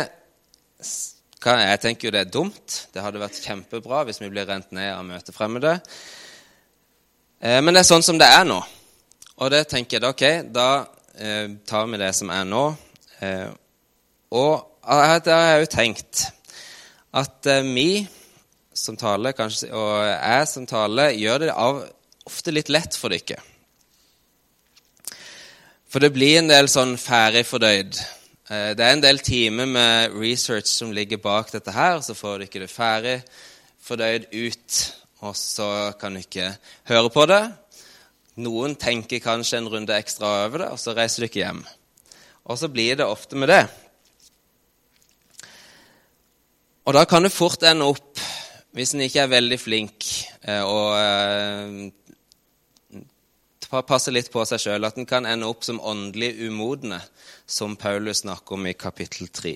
jeg 1.40 1.80
tenker 1.80 2.08
jo 2.08 2.12
det 2.12 2.20
er 2.20 2.32
dumt. 2.32 2.74
Det 2.92 3.00
hadde 3.00 3.20
vært 3.22 3.40
kjempebra 3.40 4.02
hvis 4.08 4.20
vi 4.20 4.28
blir 4.32 4.48
rent 4.48 4.72
ned 4.76 4.92
av 4.92 5.04
møtefremmede. 5.08 5.78
Eh, 7.40 7.60
men 7.64 7.72
det 7.72 7.82
er 7.82 7.88
sånn 7.88 8.04
som 8.04 8.20
det 8.20 8.28
er 8.28 8.44
nå. 8.48 8.60
Og 9.40 9.52
det 9.52 9.64
tenker 9.70 9.96
jeg 9.96 10.12
ok, 10.12 10.24
da 10.52 10.68
eh, 11.16 11.56
tar 11.68 11.88
vi 11.88 12.00
det 12.00 12.12
som 12.16 12.32
er 12.34 12.44
nå. 12.48 12.64
Eh, 13.24 13.48
og 14.36 14.52
da 14.84 15.36
har 15.36 15.54
jeg 15.54 15.64
jo 15.64 15.70
tenkt 15.72 16.26
at 17.16 17.48
eh, 17.48 17.64
vi 17.66 17.90
som 18.76 18.96
taler, 18.96 19.34
kanskje, 19.36 19.70
og 19.74 19.94
jeg 20.06 20.48
som 20.48 20.66
taler, 20.68 21.16
gjør 21.16 21.42
det 21.42 21.54
av, 21.54 21.80
ofte 22.28 22.54
litt 22.54 22.70
lett 22.72 22.96
for 22.96 23.12
dere. 23.12 23.40
For 25.90 25.98
det 25.98 26.12
blir 26.14 26.36
en 26.38 26.46
del 26.46 26.68
sånn 26.70 26.92
ferdig 27.02 27.42
fordøyd. 27.48 27.96
Eh, 28.46 28.68
det 28.78 28.84
er 28.84 28.92
en 28.94 29.02
del 29.02 29.18
timer 29.26 29.66
med 29.66 30.12
research 30.14 30.70
som 30.70 30.92
ligger 30.94 31.18
bak 31.18 31.50
dette 31.50 31.74
her. 31.74 31.98
Så 31.98 32.14
får 32.14 32.36
du 32.38 32.44
ikke 32.46 32.62
det 32.62 32.70
ferdig 32.70 33.16
fordøyd 33.82 34.28
ut, 34.30 34.76
og 35.26 35.34
så 35.34 35.90
kan 35.98 36.14
du 36.14 36.22
ikke 36.22 36.52
høre 36.92 37.10
på 37.10 37.26
det. 37.26 37.40
Noen 38.38 38.78
tenker 38.78 39.18
kanskje 39.24 39.58
en 39.58 39.70
runde 39.72 39.96
ekstra 39.98 40.30
over 40.44 40.62
det, 40.62 40.70
og 40.70 40.78
så 40.78 40.94
reiser 40.94 41.24
du 41.24 41.26
ikke 41.26 41.42
hjem. 41.42 41.64
Og 42.46 42.60
så 42.62 42.70
blir 42.70 42.94
det 43.00 43.10
ofte 43.10 43.34
med 43.34 43.50
det. 43.50 43.64
Og 46.86 46.94
da 46.94 47.02
kan 47.02 47.26
det 47.26 47.34
fort 47.34 47.66
ende 47.66 47.90
opp, 47.90 48.22
hvis 48.78 48.94
en 48.94 49.02
ikke 49.02 49.24
er 49.24 49.34
veldig 49.34 49.58
flink 49.58 50.06
eh, 50.46 50.62
og 50.62 51.90
passer 53.70 54.14
litt 54.14 54.30
på 54.32 54.42
seg 54.48 54.62
sjøl, 54.62 54.86
at 54.86 54.98
en 54.98 55.06
kan 55.08 55.26
ende 55.28 55.46
opp 55.46 55.62
som 55.66 55.80
åndelig 55.80 56.32
umodne, 56.42 56.98
som 57.46 57.76
Paulus 57.78 58.24
snakker 58.24 58.58
om 58.58 58.66
i 58.66 58.74
kapittel 58.74 59.30
3. 59.30 59.54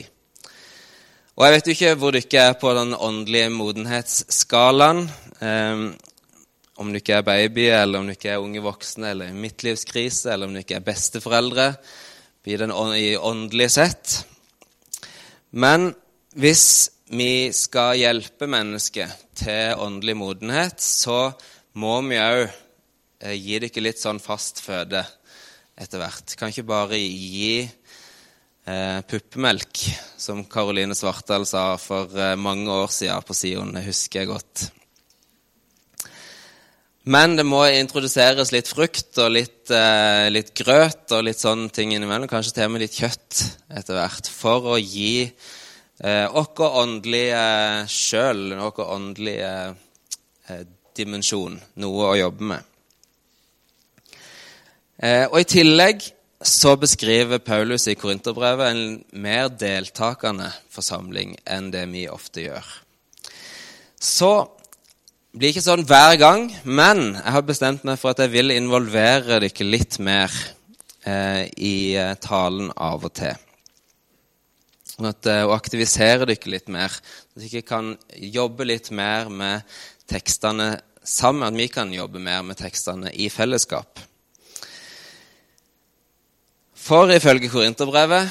Og 1.35 1.45
Jeg 1.45 1.55
vet 1.55 1.67
jo 1.67 1.75
ikke 1.75 1.95
hvor 1.99 2.15
dere 2.15 2.43
er 2.47 2.59
på 2.61 2.75
den 2.77 2.95
åndelige 2.95 3.51
modenhetsskalaen. 3.51 5.09
Um, 5.41 5.87
om 6.79 6.91
du 6.91 6.99
ikke 6.99 7.19
er 7.19 7.27
baby, 7.27 7.69
eller 7.71 7.99
om 7.99 8.07
du 8.07 8.15
ikke 8.15 8.33
er 8.35 8.43
unge 8.43 8.63
voksne, 8.63 9.11
eller 9.11 9.31
i 9.31 9.39
midtlivskrise, 9.39 10.33
eller 10.33 10.47
om 10.47 10.55
du 10.55 10.63
ikke 10.63 10.79
er 10.79 10.87
besteforeldre 10.87 11.69
i 12.45 13.17
åndelig 13.17 13.71
sett. 13.71 14.25
Men 15.51 15.95
hvis 16.35 16.91
vi 17.15 17.53
skal 17.55 17.97
hjelpe 17.99 18.47
mennesket 18.51 19.27
til 19.39 19.79
åndelig 19.79 20.17
modenhet, 20.19 20.83
så 20.83 21.33
må 21.79 22.01
vi 22.09 22.19
òg 22.19 22.51
gi 23.33 23.61
dere 23.63 23.85
litt 23.85 24.03
sånn 24.03 24.21
fast 24.23 24.61
føde 24.65 25.05
etter 25.81 26.03
hvert. 26.03 26.37
Kan 26.39 26.53
ikke 26.53 26.67
bare 26.69 27.01
gi 27.01 27.65
eh, 27.65 29.01
puppemelk, 29.09 29.83
som 30.21 30.45
Karoline 30.51 30.97
Svartdal 30.97 31.47
sa 31.49 31.75
for 31.81 32.13
eh, 32.19 32.37
mange 32.39 32.71
år 32.73 32.93
siden 32.93 33.27
på 33.27 33.37
Sion. 33.37 33.75
Det 33.75 33.87
husker 33.89 34.23
jeg 34.23 34.33
godt. 34.33 34.69
Men 37.05 37.35
det 37.37 37.45
må 37.45 37.61
introduseres 37.69 38.49
litt 38.55 38.71
frukt 38.71 39.19
og 39.21 39.35
litt, 39.35 39.69
eh, 39.69 40.31
litt, 40.33 40.55
grøt 40.57 41.13
og 41.13 41.27
litt 41.27 41.41
sånne 41.41 41.69
ting 41.69 41.93
innimellom. 41.93 42.31
Kanskje 42.31 42.55
til 42.57 42.69
og 42.71 42.73
med 42.73 42.87
litt 42.87 42.97
kjøtt 42.97 43.43
etter 43.77 43.99
hvert. 43.99 44.31
For 44.33 44.71
å 44.73 44.79
gi 44.81 45.27
eh, 46.01 46.27
oss 46.33 46.63
åndelige 46.65 47.45
sjøl, 47.93 48.55
vår 48.57 48.81
åndelige 48.97 49.53
eh, 50.49 50.65
dimensjon, 50.97 51.61
noe 51.83 52.09
å 52.15 52.17
jobbe 52.17 52.49
med. 52.55 52.74
Eh, 55.03 55.27
og 55.27 55.41
I 55.41 55.49
tillegg 55.49 56.05
så 56.45 56.75
beskriver 56.77 57.41
Paulus 57.43 57.87
i 57.89 57.97
Korinterbrevet 57.97 58.71
en 58.71 58.83
mer 59.25 59.49
deltakende 59.49 60.51
forsamling 60.73 61.35
enn 61.49 61.71
det 61.73 61.87
vi 61.93 62.05
ofte 62.11 62.45
gjør. 62.45 62.67
Så 64.01 64.33
det 65.33 65.41
blir 65.41 65.55
ikke 65.55 65.65
sånn 65.65 65.87
hver 65.89 66.19
gang, 66.21 66.45
men 66.63 67.17
jeg 67.17 67.35
har 67.35 67.47
bestemt 67.49 67.87
meg 67.89 67.99
for 67.99 68.13
at 68.13 68.21
jeg 68.23 68.35
vil 68.37 68.55
involvere 68.55 69.41
dere 69.43 69.67
litt 69.67 69.99
mer 69.99 70.31
eh, 71.03 71.49
i 71.57 71.97
eh, 71.99 72.15
talen 72.23 72.71
av 72.77 73.09
og 73.09 73.17
til. 73.19 73.35
Sånn 74.95 75.11
at, 75.11 75.27
eh, 75.27 75.43
og 75.43 75.57
aktivisere 75.57 76.29
dere 76.29 76.53
litt 76.53 76.71
mer, 76.71 76.95
så 76.95 77.41
at 77.41 77.49
dere 77.49 77.67
kan 77.67 77.95
jobbe 78.15 78.69
litt 78.69 78.93
mer 78.95 79.33
med 79.33 79.65
tekstene 80.07 80.77
sammen. 81.03 81.49
At 81.49 81.59
vi 81.59 81.67
kan 81.73 81.91
jobbe 81.91 82.23
mer 82.23 82.45
med 82.47 82.61
tekstene 82.61 83.11
i 83.11 83.27
fellesskap. 83.33 84.05
For 86.85 87.09
ifølge 87.09 87.49
Korinterbrevet 87.49 88.29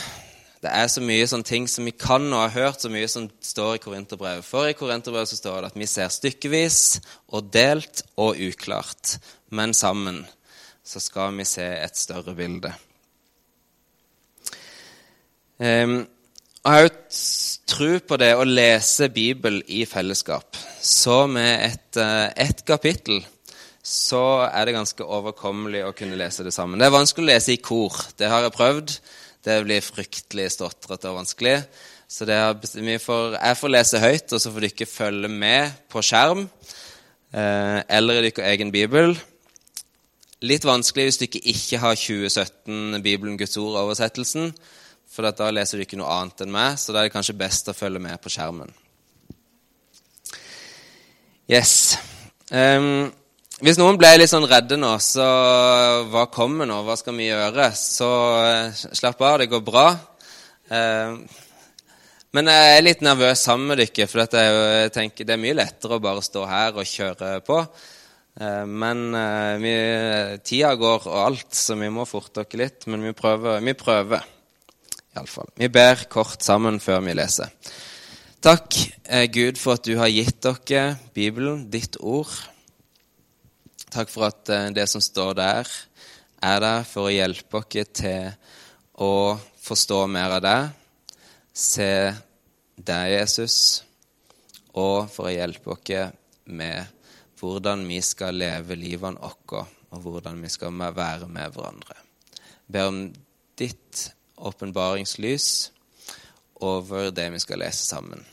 det 0.62 0.70
er 0.70 0.86
så 0.88 1.02
mye 1.04 1.26
sånne 1.28 1.48
ting 1.48 1.66
som 1.68 1.88
vi 1.90 1.92
kan 1.98 2.28
og 2.30 2.44
har 2.46 2.54
hørt, 2.54 2.84
så 2.84 2.92
mye 2.94 3.08
som 3.10 3.26
står 3.44 3.74
i 3.76 3.82
Korinterbrevet. 3.82 4.46
For 4.46 4.70
i 4.70 4.76
Korinterbrevet 4.78 5.32
så 5.32 5.40
står 5.40 5.58
det 5.58 5.72
at 5.72 5.80
vi 5.82 5.88
ser 5.90 6.14
stykkevis 6.14 6.78
og 7.34 7.50
delt 7.52 8.04
og 8.16 8.38
uklart. 8.40 9.18
Men 9.52 9.74
sammen 9.76 10.22
så 10.86 11.02
skal 11.04 11.34
vi 11.36 11.48
se 11.50 11.66
et 11.66 11.98
større 12.00 12.36
bilde. 12.38 12.72
Um, 15.58 15.98
jeg 16.64 16.72
har 16.72 16.86
jo 16.86 16.94
tro 17.74 17.92
på 18.08 18.22
det 18.22 18.32
å 18.38 18.48
lese 18.48 19.10
Bibelen 19.12 19.66
i 19.68 19.84
fellesskap. 19.90 20.62
Så 20.80 21.26
med 21.28 21.74
et, 21.74 22.00
uh, 22.00 22.30
et 22.38 22.64
kapittel 22.70 23.26
så 23.84 24.24
er 24.48 24.64
det 24.66 24.78
ganske 24.78 25.04
overkommelig 25.04 25.82
å 25.84 25.96
kunne 25.96 26.16
lese 26.16 26.46
det 26.46 26.54
sammen. 26.56 26.80
Det 26.80 26.88
er 26.88 26.96
vanskelig 26.96 27.26
å 27.26 27.32
lese 27.34 27.52
i 27.52 27.60
kor. 27.60 27.98
Det 28.16 28.30
har 28.32 28.46
jeg 28.46 28.56
prøvd. 28.56 28.94
Det 29.44 29.58
blir 29.66 29.84
fryktelig 29.84 30.54
stotrete 30.56 31.12
og 31.12 31.18
vanskelig. 31.20 31.58
Så 32.08 32.24
får, 32.24 33.36
jeg 33.36 33.58
får 33.60 33.74
lese 33.74 34.00
høyt, 34.00 34.32
og 34.32 34.40
så 34.40 34.52
får 34.54 34.66
dere 34.68 34.88
følge 34.88 35.30
med 35.32 35.76
på 35.92 36.04
skjerm 36.06 36.46
eh, 36.46 37.80
eller 37.98 38.22
i 38.22 38.30
deres 38.30 38.46
egen 38.54 38.72
bibel. 38.72 39.18
Litt 40.48 40.68
vanskelig 40.68 41.10
hvis 41.10 41.20
dere 41.20 41.42
ikke 41.52 41.82
har 41.84 42.00
2017 42.00 43.02
Bibelen 43.04 43.36
Guds 43.40 43.58
ord-oversettelsen. 43.60 44.54
for 45.14 45.30
da 45.30 45.50
leser 45.52 45.78
du 45.78 45.84
ikke 45.84 46.00
noe 46.00 46.10
annet 46.10 46.42
enn 46.42 46.54
meg, 46.54 46.80
så 46.80 46.90
da 46.90 47.04
er 47.04 47.10
det 47.10 47.14
kanskje 47.14 47.36
best 47.38 47.68
å 47.70 47.76
følge 47.78 48.00
med 48.02 48.18
på 48.22 48.32
skjermen. 48.34 48.72
Yes. 51.52 51.98
Um, 52.50 53.12
hvis 53.64 53.80
noen 53.80 53.98
ble 54.00 54.12
litt 54.18 54.32
sånn 54.32 54.48
redde 54.50 54.78
nå, 54.80 54.92
så 55.00 55.26
hva 56.12 56.26
kommer 56.32 56.68
nå, 56.68 56.82
hva 56.84 56.98
skal 57.00 57.16
vi 57.16 57.30
gjøre? 57.30 57.70
Så 57.80 58.10
uh, 58.10 58.84
slapp 59.00 59.24
av, 59.24 59.40
det 59.40 59.50
går 59.52 59.64
bra. 59.64 59.86
Uh, 60.68 61.24
men 62.34 62.50
jeg 62.50 62.76
er 62.76 62.86
litt 62.86 63.04
nervøs 63.06 63.46
sammen 63.46 63.72
med 63.72 63.80
dere, 63.80 64.08
for 64.10 64.24
jeg, 64.26 64.92
tenker 64.96 65.28
det 65.30 65.36
er 65.38 65.42
mye 65.42 65.58
lettere 65.58 66.00
å 66.00 66.04
bare 66.04 66.26
stå 66.26 66.46
her 66.50 66.76
og 66.76 66.90
kjøre 66.90 67.34
på. 67.48 67.62
Uh, 68.42 68.64
men 68.68 69.06
vi, 69.64 69.74
tida 70.44 70.74
går 70.80 71.08
og 71.08 71.18
alt, 71.24 71.50
så 71.56 71.80
vi 71.80 71.92
må 71.94 72.08
forte 72.10 72.44
oss 72.44 72.60
litt. 72.60 72.90
Men 72.92 73.06
vi 73.08 73.16
prøver. 73.16 73.64
Vi 73.64 73.78
prøver. 73.80 74.30
Iallfall. 75.14 75.52
Vi 75.62 75.70
ber 75.70 76.08
kort 76.12 76.42
sammen 76.44 76.80
før 76.82 77.04
vi 77.06 77.16
leser. 77.16 77.52
Takk, 78.44 78.76
eh, 79.08 79.30
Gud, 79.32 79.56
for 79.56 79.78
at 79.78 79.86
du 79.88 79.96
har 79.96 80.10
gitt 80.12 80.42
dere 80.44 80.98
Bibelen, 81.16 81.70
ditt 81.72 81.96
ord. 82.02 82.34
Takk 83.94 84.10
for 84.10 84.26
at 84.26 84.50
eh, 84.50 84.72
det 84.74 84.88
som 84.90 85.02
står 85.04 85.36
der, 85.38 85.70
er 86.42 86.62
der 86.64 86.86
for 86.90 87.06
å 87.06 87.14
hjelpe 87.14 87.60
oss 87.60 87.92
til 87.94 88.32
å 88.98 89.38
forstå 89.62 90.00
mer 90.10 90.40
av 90.40 90.42
deg, 90.42 90.72
se 91.54 91.92
deg, 92.74 93.12
Jesus, 93.14 93.58
og 94.74 95.12
for 95.14 95.30
å 95.30 95.36
hjelpe 95.36 95.76
oss 95.76 95.94
med 96.50 96.90
hvordan 97.38 97.86
vi 97.86 98.02
skal 98.02 98.42
leve 98.42 98.80
livene 98.80 99.22
våre, 99.22 99.68
og 99.94 100.02
hvordan 100.02 100.42
vi 100.42 100.50
skal 100.50 100.74
være 100.74 101.30
med 101.30 101.54
hverandre. 101.54 102.02
Jeg 102.34 102.74
ber 102.74 102.90
om 102.90 103.00
ditt 103.60 104.08
åpenbaringslys 104.42 105.50
over 106.66 107.14
det 107.14 107.30
vi 107.36 107.46
skal 107.46 107.62
lese 107.62 107.86
sammen. 107.86 108.26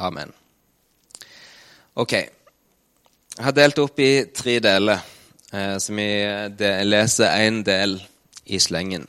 Amen. 0.00 0.32
Ok. 2.00 2.39
Jeg 3.40 3.46
har 3.46 3.54
delt 3.56 3.78
opp 3.80 4.00
i 4.04 4.26
tre 4.36 4.58
deler, 4.60 4.98
som 5.48 5.80
så 5.80 5.94
vi 5.96 6.08
leser 6.84 7.38
én 7.40 7.62
del 7.64 7.94
i 8.52 8.58
slengen. 8.60 9.06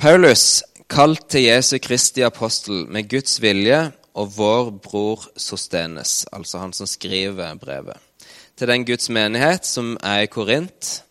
Paulus, 0.00 0.62
kalt 0.88 1.26
til 1.28 1.44
Jesu 1.50 1.74
Kristi 1.84 2.24
apostel 2.24 2.86
med 2.88 3.10
Guds 3.12 3.36
vilje 3.44 3.82
og 4.16 4.32
vår 4.38 4.70
bror 4.86 5.26
Sostenes, 5.36 6.22
altså 6.32 6.62
han 6.62 6.72
som 6.72 6.88
skriver 6.88 7.60
brevet, 7.60 8.00
til 8.56 8.72
den 8.72 8.88
Guds 8.88 9.12
menighet 9.12 9.68
som 9.68 9.98
er 10.00 10.24
i 10.24 10.30
Korint, 10.32 11.02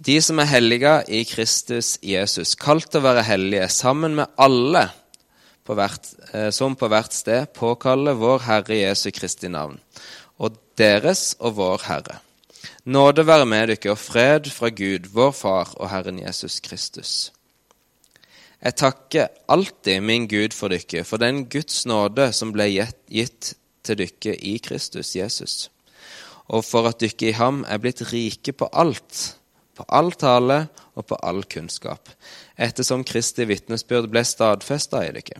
de 0.00 0.16
som 0.24 0.40
er 0.40 0.48
hellige 0.48 0.96
i 1.12 1.26
Kristus 1.28 1.98
Jesus, 2.00 2.56
kalt 2.56 2.88
til 2.88 3.02
å 3.02 3.08
være 3.10 3.28
hellige, 3.28 3.68
sammen 3.68 4.16
med 4.16 4.32
alle 4.40 4.86
på 5.68 5.76
hvert, 5.76 6.08
eh, 6.32 6.48
som 6.54 6.76
på 6.76 6.88
hvert 6.88 7.12
sted 7.12 7.52
påkaller 7.56 8.16
vår 8.16 8.46
Herre 8.46 8.80
Jesu 8.80 9.10
Kristi 9.12 9.50
navn, 9.52 9.76
og 10.40 10.56
deres 10.80 11.34
og 11.38 11.58
vår 11.60 11.84
Herre. 11.84 12.20
Nåde 12.88 13.26
være 13.28 13.46
med 13.46 13.68
dere 13.68 13.92
og 13.92 14.00
fred 14.00 14.48
fra 14.50 14.70
Gud, 14.72 15.10
vår 15.12 15.34
Far 15.36 15.74
og 15.76 15.90
Herren 15.92 16.22
Jesus 16.22 16.60
Kristus. 16.64 17.32
Jeg 18.64 18.74
takker 18.80 19.28
alltid 19.46 20.00
min 20.02 20.26
Gud 20.26 20.56
for 20.56 20.72
dere, 20.72 21.04
for 21.04 21.20
den 21.20 21.44
Guds 21.52 21.84
nåde 21.86 22.32
som 22.32 22.52
ble 22.54 22.70
gitt 22.72 23.52
til 23.84 24.00
dere 24.00 24.34
i 24.34 24.56
Kristus 24.58 25.14
Jesus, 25.16 25.68
og 26.48 26.64
for 26.64 26.88
at 26.88 27.04
dere 27.04 27.28
i 27.28 27.36
ham 27.36 27.64
er 27.68 27.78
blitt 27.82 28.02
rike 28.08 28.56
på 28.56 28.70
alt 28.72 29.38
på 29.78 29.86
all 29.94 30.10
tale 30.18 30.64
og 30.98 31.06
på 31.06 31.18
all 31.22 31.44
kunnskap, 31.46 32.10
ettersom 32.58 33.04
Kristi 33.06 33.46
vitnesbyrd 33.46 34.10
ble 34.10 34.24
stadfesta 34.26 35.04
i 35.06 35.12
dere. 35.14 35.38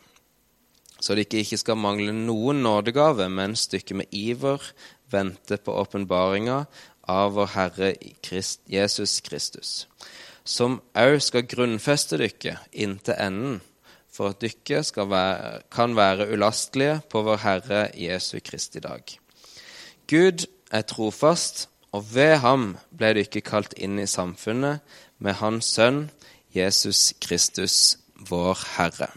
Så 1.00 1.14
det 1.14 1.28
ikke 1.30 1.58
skal 1.60 1.78
mangle 1.78 2.12
noen 2.12 2.62
nådegave 2.64 3.28
mens 3.30 3.68
dere 3.70 4.00
med 4.00 4.14
iver 4.14 4.62
venter 5.10 5.60
på 5.62 5.76
åpenbaringa 5.78 6.64
av 7.08 7.32
vår 7.36 7.52
Herre 7.54 7.92
Christ, 8.24 8.60
Jesus 8.68 9.20
Kristus, 9.24 9.86
som 10.44 10.80
òg 10.98 11.20
skal 11.24 11.46
grunnfeste 11.48 12.18
dere 12.20 12.58
inntil 12.72 13.16
enden, 13.16 13.60
for 14.12 14.34
at 14.34 14.42
dere 14.42 14.82
kan 15.70 15.96
være 15.96 16.28
ulastelige 16.34 17.00
på 17.08 17.22
vår 17.22 17.42
Herre 17.44 17.82
Jesu 17.94 18.40
Kristi 18.44 18.82
dag. 18.82 19.04
Gud 20.08 20.48
er 20.72 20.82
trofast 20.82 21.68
og 21.92 22.04
ved 22.12 22.36
ham 22.42 22.74
ble 22.92 23.14
dykket 23.16 23.46
kalt 23.48 23.76
inn 23.78 23.96
i 24.00 24.08
samfunnet 24.10 24.82
med 25.18 25.38
Hans 25.40 25.70
Sønn, 25.76 26.08
Jesus 26.52 27.14
Kristus, 27.22 27.96
vår 28.28 28.58
Herre. 28.76 29.08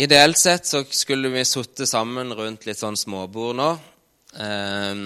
Ideelt 0.00 0.38
sett 0.38 0.64
så 0.64 0.80
skulle 0.96 1.28
vi 1.28 1.42
sittet 1.44 1.88
sammen 1.90 2.30
rundt 2.32 2.62
litt 2.64 2.78
sånn 2.80 2.96
småbord 2.96 3.56
nå. 3.58 3.68
Ehm, 4.40 5.02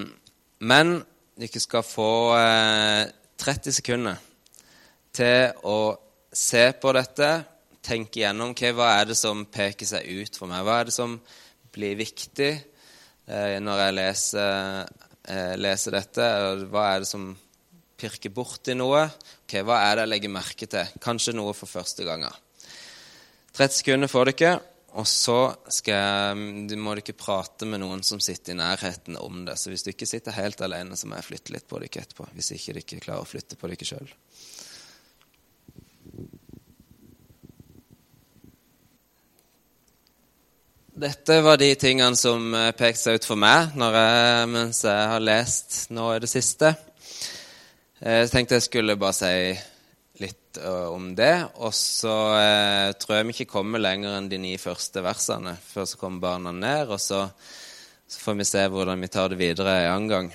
men 0.71 0.91
dere 1.35 1.63
skal 1.63 1.83
få 1.83 2.11
30 3.43 3.73
eh, 3.73 3.75
sekunder 3.75 4.21
til 5.19 5.65
å 5.67 5.79
se 6.31 6.63
på 6.79 6.93
dette, 6.95 7.31
tenke 7.83 8.21
gjennom 8.23 8.53
okay, 8.53 8.71
hva 8.71 8.93
er 9.01 9.09
det 9.11 9.17
som 9.19 9.41
peker 9.51 9.89
seg 9.89 10.07
ut 10.07 10.39
for 10.39 10.53
meg. 10.53 10.63
Hva 10.63 10.77
er 10.79 10.87
det 10.87 10.95
som 10.95 11.17
blir 11.75 11.99
viktig? 11.99 12.53
Eh, 13.27 13.57
når 13.67 13.83
jeg 13.83 13.97
leser, 13.99 14.93
eh, 15.27 15.57
leser, 15.59 15.97
dette. 15.97 16.29
Hva 16.71 16.85
er 16.93 17.03
det 17.03 17.09
som 17.11 17.25
pirker 17.99 18.31
borti 18.37 18.79
noe? 18.79 19.09
Okay, 19.43 19.67
Hva 19.67 19.81
er 19.89 19.97
det 19.97 20.07
jeg 20.07 20.13
legger 20.13 20.33
merke 20.37 20.71
til? 20.71 20.95
Kanskje 21.03 21.35
noe 21.35 21.57
for 21.59 21.67
første 21.67 22.07
gang. 22.07 22.23
30 23.59 23.81
sekunder 23.81 24.11
får 24.11 24.31
dere, 24.31 24.55
og 24.95 25.07
så 25.11 25.39
jeg, 25.83 26.79
må 26.79 26.95
ikke 27.01 27.17
prate 27.19 27.67
med 27.67 27.83
noen 27.83 28.05
som 28.07 28.21
sitter 28.23 28.55
i 28.55 28.59
nærheten 28.61 29.19
om 29.19 29.43
det. 29.49 29.57
Så 29.59 29.73
hvis 29.73 29.83
du 29.83 29.91
ikke 29.91 30.07
sitter 30.07 30.37
helt 30.37 30.63
alene, 30.63 30.95
så 30.95 31.11
må 31.11 31.19
jeg 31.19 31.27
flytte 31.33 31.55
litt 31.57 31.67
på 31.67 31.81
dere 31.83 32.05
etterpå. 32.05 32.29
Hvis 32.37 32.53
ikke 32.55 32.77
dere 32.79 33.03
klarer 33.03 33.25
å 33.25 33.29
flytte 33.29 33.59
på 33.59 33.71
dere 33.73 33.89
sjøl. 33.89 34.13
Dette 40.95 41.41
var 41.43 41.59
de 41.59 41.73
tingene 41.75 42.15
som 42.15 42.53
eh, 42.55 42.71
pekte 42.79 43.01
seg 43.01 43.17
ut 43.19 43.25
for 43.27 43.41
meg 43.41 43.75
jeg, 43.75 44.47
mens 44.47 44.85
jeg 44.87 45.09
har 45.11 45.25
lest 45.27 45.89
nå 45.91 46.13
i 46.15 46.21
det 46.23 46.31
siste. 46.31 46.71
Eh, 47.99 48.21
jeg 48.21 48.31
tenkte 48.31 48.61
jeg 48.61 48.69
skulle 48.69 48.95
bare 48.95 49.17
si 49.19 49.74
litt 50.22 50.59
uh, 50.62 50.90
om 50.94 51.11
det. 51.18 51.35
Og 51.62 51.74
så 51.74 52.14
uh, 52.35 52.92
tror 52.98 53.16
jeg 53.16 53.29
vi 53.29 53.37
ikke 53.38 53.53
kommer 53.57 53.83
lenger 53.83 54.18
enn 54.18 54.31
de 54.31 54.38
ni 54.42 54.55
første 54.61 55.03
versene. 55.05 55.57
Før 55.72 55.88
så 55.90 56.00
kommer 56.00 56.24
barna 56.29 56.55
ned, 56.55 56.92
og 56.94 57.00
så, 57.03 57.24
så, 58.07 58.20
får 58.22 58.40
vi 58.40 58.48
se 58.48 58.64
hvordan 58.70 59.03
vi 59.03 59.12
tar 59.12 59.33
det 59.33 59.40
videre 59.40 59.79
en 59.83 59.92
annen 59.96 60.11
gang. 60.12 60.33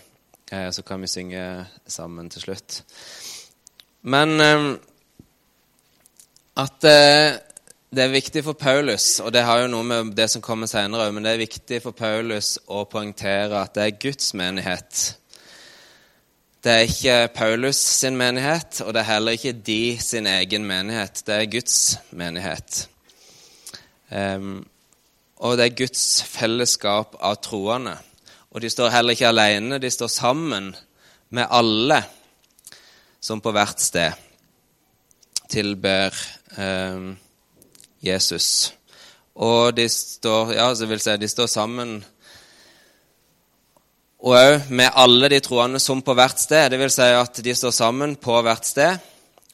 Så 0.73 0.81
kan 0.81 0.97
vi 0.97 1.05
synge 1.05 1.41
sammen 1.85 2.25
til 2.33 2.41
slutt. 2.41 2.79
Men 4.01 4.41
at 6.57 6.87
det 7.89 8.01
er 8.03 8.09
viktig 8.09 8.41
for 8.47 8.57
Paulus, 8.57 9.19
og 9.21 9.29
det 9.33 9.43
har 9.45 9.61
jo 9.61 9.69
noe 9.69 9.85
med 9.85 10.11
det 10.17 10.25
som 10.33 10.41
kommer 10.41 10.69
senere 10.69 11.11
men 11.13 11.25
det 11.25 11.35
er 11.35 11.43
viktig 11.43 11.79
for 11.81 11.93
Paulus 11.97 12.55
å 12.65 12.83
poengtere 12.89 13.61
at 13.61 13.77
det 13.77 13.85
er 13.85 14.01
Guds 14.01 14.33
menighet. 14.37 15.05
Det 16.63 16.71
er 16.71 16.79
ikke 16.79 17.29
Paulus 17.35 17.75
sin 17.75 18.17
menighet, 18.19 18.81
og 18.81 18.93
det 18.93 18.99
er 18.99 19.13
heller 19.13 19.31
ikke 19.31 19.53
de 19.53 19.97
sin 20.03 20.25
egen 20.27 20.65
menighet. 20.67 21.21
Det 21.27 21.35
er 21.35 21.45
Guds 21.51 21.97
menighet. 22.11 22.89
Um, 24.11 24.65
og 25.37 25.55
det 25.57 25.65
er 25.65 25.77
Guds 25.85 26.23
fellesskap 26.27 27.15
av 27.23 27.37
troende. 27.39 27.95
Og 28.51 28.59
de 28.61 28.69
står 28.69 28.91
heller 28.91 29.15
ikke 29.15 29.29
alene, 29.31 29.79
de 29.79 29.89
står 29.89 30.11
sammen 30.11 30.73
med 31.29 31.47
alle 31.47 32.01
som 33.23 33.39
på 33.39 33.55
hvert 33.55 33.79
sted 33.79 34.19
tilber 35.49 36.11
um, 36.57 37.13
Jesus. 38.03 38.73
Og 39.35 39.77
de 39.77 39.87
står, 39.89 40.57
ja, 40.59 40.73
så 40.75 40.91
vil 40.91 40.99
si, 40.99 41.15
de 41.15 41.27
står 41.31 41.47
sammen 41.47 42.01
og 44.19 44.35
òg 44.35 44.71
med 44.75 44.91
alle 44.99 45.29
de 45.31 45.39
troende 45.39 45.79
som 45.79 46.01
på 46.03 46.13
hvert 46.17 46.41
sted. 46.41 46.71
Det 46.71 46.79
vil 46.79 46.91
si 46.91 47.07
at 47.15 47.39
de 47.43 47.55
står 47.55 47.71
sammen 47.75 48.17
på 48.19 48.35
hvert 48.43 48.67
sted, 48.67 48.99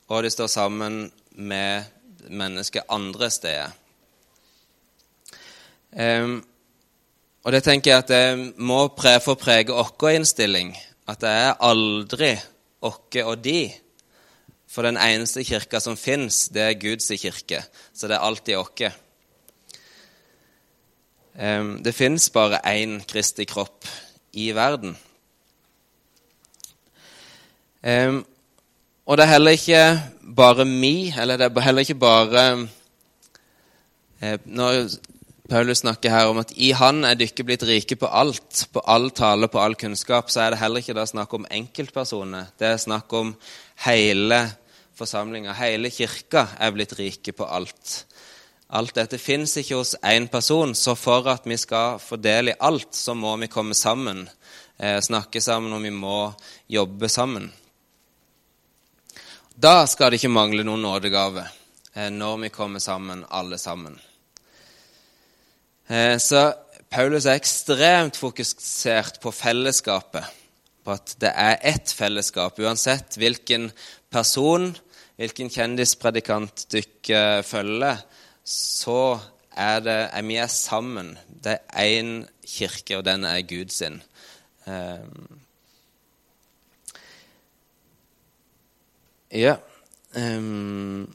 og 0.09 0.23
de 0.25 0.31
står 0.33 0.49
sammen 0.49 1.05
med 1.37 1.85
mennesker 2.29 2.87
andre 2.89 3.29
steder. 3.29 3.73
Um, 5.95 6.41
og 7.45 7.53
det 7.53 7.61
tenker 7.63 7.91
jeg 7.91 8.03
at 8.03 8.09
det 8.09 8.53
må 8.57 8.87
pre 8.97 9.19
få 9.21 9.35
prege 9.37 9.69
vår 9.69 10.17
innstilling. 10.17 10.73
At 11.07 11.21
det 11.21 11.29
er 11.29 11.59
aldri 11.61 12.33
oss 12.81 13.19
og 13.21 13.37
de 13.45 13.69
for 14.67 14.83
den 14.83 14.97
eneste 14.97 15.43
kirka 15.45 15.79
som 15.79 15.95
fins, 15.95 16.49
det 16.49 16.63
er 16.63 16.79
Guds 16.81 17.07
kirke. 17.21 17.61
Så 17.93 18.09
det 18.09 18.17
er 18.17 18.25
alltid 18.25 18.57
oss. 18.57 18.97
Det 21.85 21.93
fins 21.93 22.29
bare 22.33 22.63
én 22.65 22.97
Kristi 23.05 23.45
kropp 23.45 23.85
i 24.35 24.51
verden. 24.55 24.95
Og 29.05 29.17
det 29.17 29.25
er 29.25 29.33
heller 29.35 29.53
ikke 29.53 29.81
bare 30.35 30.65
mi, 30.65 31.13
eller 31.13 31.37
det 31.37 31.51
er 31.51 31.61
heller 31.61 31.85
ikke 31.85 31.99
bare 32.01 32.67
eh, 34.21 34.39
Når 34.45 34.87
Paulus 35.49 35.83
snakker 35.83 36.09
her 36.09 36.25
om 36.25 36.39
at 36.41 36.53
i 36.57 36.71
Han 36.71 37.03
er 37.05 37.13
dere 37.13 37.45
blitt 37.45 37.63
rike 37.63 37.95
på 37.95 38.09
alt, 38.09 38.65
på 38.73 38.81
all 38.87 39.11
tale, 39.11 39.47
på 39.47 39.61
all 39.61 39.75
kunnskap, 39.75 40.31
så 40.33 40.41
er 40.41 40.49
det 40.49 40.59
heller 40.59 40.81
ikke 40.81 40.97
da 40.97 41.05
snakk 41.05 41.33
om 41.37 41.45
enkeltpersoner. 41.51 42.49
Det 42.59 42.67
er 42.67 42.81
snakk 42.81 43.13
om 43.13 43.35
hele 43.85 44.41
forsamlinga. 44.97 45.53
Hele 45.53 45.91
kirka 45.93 46.47
er 46.57 46.73
blitt 46.73 46.97
rike 46.97 47.35
på 47.37 47.45
alt. 47.45 48.05
Alt 48.73 48.95
dette 48.97 49.19
fins 49.21 49.51
ikke 49.61 49.77
hos 49.77 49.93
én 50.01 50.25
person, 50.31 50.73
så 50.73 50.95
for 50.97 51.27
at 51.29 51.43
vi 51.45 51.57
skal 51.57 51.99
få 52.01 52.17
del 52.17 52.49
i 52.49 52.57
alt, 52.65 52.95
så 52.97 53.13
må 53.13 53.35
vi 53.37 53.49
komme 53.51 53.77
sammen, 53.77 54.23
eh, 54.79 54.97
snakke 55.01 55.41
sammen, 55.41 55.73
og 55.73 55.83
vi 55.83 55.91
må 55.93 56.33
jobbe 56.67 57.09
sammen. 57.09 57.51
Da 59.55 59.85
skal 59.85 60.09
det 60.11 60.17
ikke 60.19 60.33
mangle 60.33 60.65
noen 60.65 60.81
nådegave 60.81 61.45
eh, 61.93 62.09
når 62.09 62.41
vi 62.41 62.49
kommer 62.49 62.79
sammen, 62.79 63.23
alle 63.29 63.57
sammen. 63.57 63.99
Eh, 65.87 66.17
så 66.17 66.51
Paulus 66.89 67.25
er 67.25 67.37
ekstremt 67.37 68.17
fokusert 68.17 69.21
på 69.21 69.31
fellesskapet, 69.31 70.25
på 70.83 70.91
at 70.91 71.15
det 71.21 71.31
er 71.37 71.61
ett 71.61 71.93
fellesskap, 71.93 72.57
uansett 72.59 73.17
hvilken 73.21 73.69
person, 74.09 74.71
hvilken 75.21 75.53
kjendispredikant 75.53 76.65
dere 76.73 77.43
følger 77.45 78.01
så 78.45 79.17
er, 79.51 79.79
det, 79.79 79.97
er 80.13 80.21
vi 80.21 80.35
er 80.37 80.47
sammen. 80.47 81.17
Det 81.43 81.57
er 81.73 81.99
én 81.99 82.25
kirke, 82.45 82.97
og 82.97 83.05
den 83.05 83.23
er 83.23 83.41
Gud 83.41 83.73
sin. 83.73 84.01
Um, 84.65 85.39
ja 89.31 89.55
um, 90.15 91.05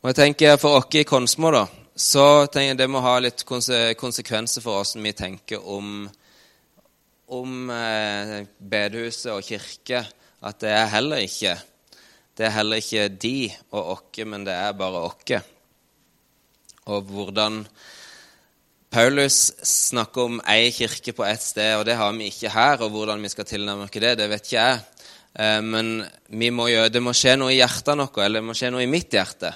Og 0.00 0.08
jeg 0.08 0.16
tenker 0.16 0.56
For 0.56 0.78
oss 0.78 0.96
i 0.96 1.02
Konsmo 1.04 1.50
da, 1.52 1.66
så 1.96 2.46
tenker 2.46 2.70
jeg 2.72 2.78
det 2.80 2.88
må 2.88 3.02
ha 3.04 3.18
litt 3.20 3.44
konsekvenser 3.44 4.64
for 4.64 4.78
hvordan 4.78 5.04
vi 5.04 5.12
tenker 5.12 5.66
om, 5.68 6.06
om 7.28 7.72
eh, 7.74 8.38
bedehuset 8.56 9.34
og 9.34 9.44
kirke. 9.44 10.06
At 10.40 10.62
det 10.62 10.72
er 10.72 10.88
heller 10.94 11.20
ikke 11.20 11.58
det 12.40 12.46
er 12.48 12.54
heller 12.54 12.80
ikke 12.80 13.08
de 13.20 13.50
og 13.76 13.96
okke, 13.98 14.24
men 14.24 14.46
det 14.46 14.54
er 14.56 14.76
bare 14.78 15.02
okke. 15.10 15.42
Og 16.88 17.02
hvordan 17.12 17.66
Paulus 18.90 19.52
snakker 19.62 20.24
om 20.24 20.38
ei 20.48 20.70
kirke 20.72 21.12
på 21.14 21.26
ett 21.28 21.44
sted, 21.44 21.74
og 21.76 21.84
det 21.84 21.98
har 22.00 22.14
vi 22.16 22.30
ikke 22.32 22.50
her. 22.54 22.80
Og 22.80 22.94
hvordan 22.94 23.20
vi 23.22 23.28
skal 23.28 23.46
tilnærme 23.46 23.84
oss 23.84 23.92
det, 23.92 24.16
det 24.18 24.30
vet 24.32 24.48
ikke 24.48 24.56
jeg. 24.56 24.80
Eh, 25.36 25.60
men 25.60 26.00
må 26.56 26.70
gjøre, 26.72 26.88
det 26.90 27.02
må 27.04 27.12
skje 27.14 27.36
noe 27.36 27.52
i 27.52 27.60
hjertet 27.60 28.00
noe, 28.00 28.24
eller 28.24 28.40
det 28.40 28.48
må 28.48 28.56
skje 28.56 28.72
noe 28.72 28.86
i 28.86 28.90
mitt 28.90 29.12
hjerte, 29.12 29.52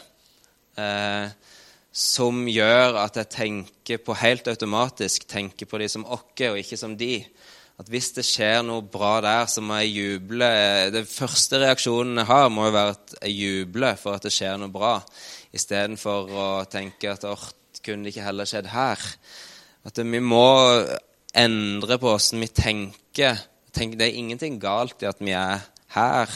eh, 0.76 1.32
som 1.88 2.44
gjør 2.46 3.00
at 3.00 3.16
jeg 3.22 3.32
tenker 3.32 4.04
på 4.04 4.18
helt 4.20 4.52
automatisk 4.52 5.24
tenker 5.30 5.66
på 5.72 5.80
de 5.80 5.88
som 5.88 6.04
okke, 6.04 6.52
og 6.52 6.60
ikke 6.60 6.78
som 6.78 6.98
de 7.00 7.16
at 7.80 7.90
hvis 7.90 8.12
det 8.14 8.22
skjer 8.26 8.60
noe 8.62 8.84
bra 8.86 9.16
der, 9.24 9.48
så 9.50 9.62
må 9.64 9.80
jeg 9.82 9.96
juble. 9.96 10.50
Den 10.94 11.08
første 11.10 11.58
reaksjonen 11.64 12.22
jeg 12.22 12.28
har, 12.30 12.46
må 12.52 12.68
jo 12.68 12.76
være 12.76 12.94
at 12.94 13.16
jeg 13.24 13.34
jubler 13.40 13.98
for 13.98 14.14
at 14.14 14.26
det 14.26 14.34
skjer 14.34 14.60
noe 14.62 14.70
bra, 14.74 14.94
istedenfor 15.54 16.30
å 16.30 16.46
tenke 16.70 17.10
at 17.10 17.26
åh, 17.26 17.48
kunne 17.84 18.06
det 18.06 18.14
ikke 18.14 18.28
heller 18.28 18.48
skjedd 18.48 18.70
her? 18.72 19.02
At 19.84 19.98
vi 20.00 20.22
må 20.22 20.46
endre 21.34 21.98
på 22.00 22.14
åssen 22.14 22.40
vi 22.44 22.48
tenker. 22.54 23.42
Det 23.74 24.06
er 24.06 24.16
ingenting 24.16 24.60
galt 24.62 25.02
i 25.02 25.10
at 25.10 25.20
vi 25.20 25.34
er 25.36 25.66
her. 25.96 26.30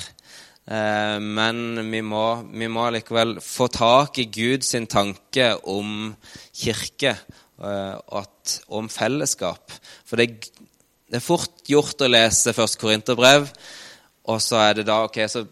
Eh, 0.69 1.17
men 1.23 1.79
vi 1.89 2.03
må, 2.05 2.25
vi 2.51 2.69
må 2.69 2.89
likevel 2.93 3.39
få 3.41 3.71
tak 3.73 4.19
i 4.21 4.27
Guds 4.33 4.75
tanke 4.91 5.53
om 5.71 6.11
kirke 6.53 7.15
eh, 7.15 7.95
og 7.97 8.59
om 8.77 8.91
fellesskap. 8.93 9.73
For 10.05 10.21
det, 10.21 10.51
det 11.09 11.21
er 11.21 11.25
fort 11.25 11.63
gjort 11.69 12.03
å 12.05 12.11
lese 12.11 12.53
først 12.57 12.77
Korinterbrev, 12.81 13.49
og 14.29 14.43
så 14.45 14.61
er 14.61 14.79
det 14.79 14.89
da 14.91 15.01
ok, 15.07 15.23
så 15.31 15.47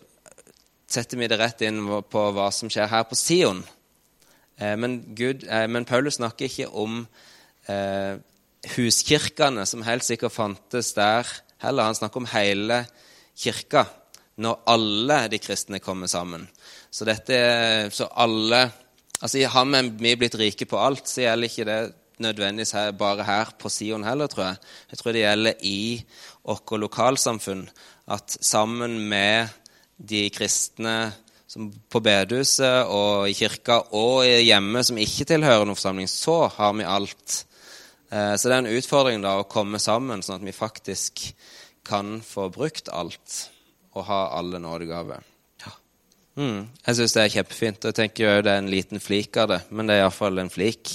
setter 0.86 1.18
vi 1.18 1.28
det 1.30 1.38
rett 1.40 1.64
inn 1.66 1.80
på 2.12 2.24
hva 2.36 2.50
som 2.54 2.70
skjer 2.70 2.90
her 2.92 3.06
på 3.08 3.16
Sion. 3.18 3.62
Eh, 4.60 4.76
men, 4.76 5.00
Gud, 5.16 5.46
eh, 5.48 5.66
men, 5.68 5.88
Paulus 5.88 6.20
snakker 6.20 6.48
ikke 6.48 6.68
om 6.76 7.02
eh, 7.72 8.16
huskirkene, 8.76 9.66
som 9.68 9.84
helt 9.86 10.06
sikkert 10.06 10.36
fantes 10.36 10.92
der 10.96 11.28
heller. 11.64 11.88
Han 11.88 11.98
snakker 11.98 12.22
om 12.22 12.30
hele 12.32 12.82
kirka, 13.36 13.86
når 14.36 14.60
alle 14.68 15.20
de 15.32 15.40
kristne 15.40 15.80
kommer 15.80 16.10
sammen. 16.12 16.44
Så, 16.90 17.08
dette, 17.08 17.36
så 17.92 18.08
alle 18.12 18.68
altså 19.16 19.40
Har 19.48 19.64
vi 19.96 20.10
blitt 20.12 20.34
rike 20.36 20.66
på 20.68 20.76
alt, 20.76 21.08
så 21.08 21.22
gjelder 21.22 21.48
ikke 21.48 21.64
det 21.64 21.78
nødvendigvis 22.22 22.74
her, 22.76 22.94
bare 22.96 23.24
her 23.24 23.52
på 23.58 23.70
Sion 23.72 24.04
heller, 24.04 24.26
tror 24.26 24.44
jeg. 24.44 24.56
Jeg 24.90 24.98
tror 24.98 25.12
det 25.12 25.22
gjelder 25.24 25.68
i 25.68 25.80
våre 26.46 26.80
lokalsamfunn 26.80 27.66
at 28.14 28.38
sammen 28.40 28.98
med 29.10 29.48
de 29.96 30.28
kristne 30.30 30.96
på 31.88 32.00
bedehuset 32.04 32.90
og 32.92 33.28
i 33.30 33.34
kirka 33.36 33.80
og 33.96 34.26
hjemme 34.26 34.82
som 34.84 34.98
ikke 35.00 35.26
tilhører 35.30 35.64
noen 35.64 35.78
forsamling, 35.78 36.08
så 36.10 36.46
har 36.52 36.74
vi 36.76 36.88
alt. 36.88 37.36
Eh, 38.10 38.34
så 38.36 38.48
det 38.48 38.56
er 38.56 38.64
en 38.64 38.76
utfordring 38.78 39.22
da 39.24 39.36
å 39.40 39.48
komme 39.50 39.80
sammen, 39.82 40.22
sånn 40.22 40.40
at 40.40 40.46
vi 40.46 40.54
faktisk 40.54 41.22
kan 41.86 42.18
få 42.26 42.48
brukt 42.54 42.90
alt 42.92 43.46
og 43.96 44.06
ha 44.10 44.20
alle 44.36 44.60
nådegaver. 44.60 45.22
Ja. 45.64 45.72
Mm, 46.36 46.66
jeg 46.82 46.98
syns 46.98 47.16
det 47.16 47.22
er 47.24 47.34
kjempefint. 47.38 47.88
Jeg 47.88 47.96
tenker 47.96 48.26
jo 48.26 48.44
det 48.44 48.52
er 48.52 48.62
en 48.62 48.72
liten 48.72 49.02
flik 49.02 49.38
av 49.40 49.54
det, 49.54 49.60
men 49.70 49.88
det 49.88 49.96
er 49.96 50.04
iallfall 50.04 50.42
en 50.42 50.52
flik. 50.52 50.92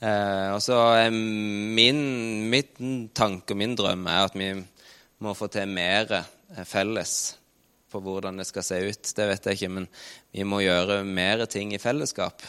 Eh, 0.00 0.48
og 0.54 0.62
så 0.64 0.76
min, 1.12 1.98
Mitt 2.48 2.78
tanke 3.12 3.52
og 3.52 3.60
min 3.60 3.76
drøm 3.76 4.06
er 4.08 4.28
at 4.30 4.38
vi 4.38 4.54
må 5.20 5.34
få 5.36 5.50
til 5.52 5.68
mer 5.68 6.08
eh, 6.16 6.64
felles 6.64 7.34
på 7.90 8.00
hvordan 8.00 8.40
det 8.40 8.46
skal 8.48 8.64
se 8.64 8.78
ut. 8.86 9.12
Det 9.16 9.26
vet 9.28 9.46
jeg 9.46 9.58
ikke, 9.58 9.74
men 9.76 9.88
vi 10.32 10.46
må 10.46 10.62
gjøre 10.64 11.02
mer 11.04 11.44
ting 11.50 11.74
i 11.74 11.82
fellesskap. 11.82 12.44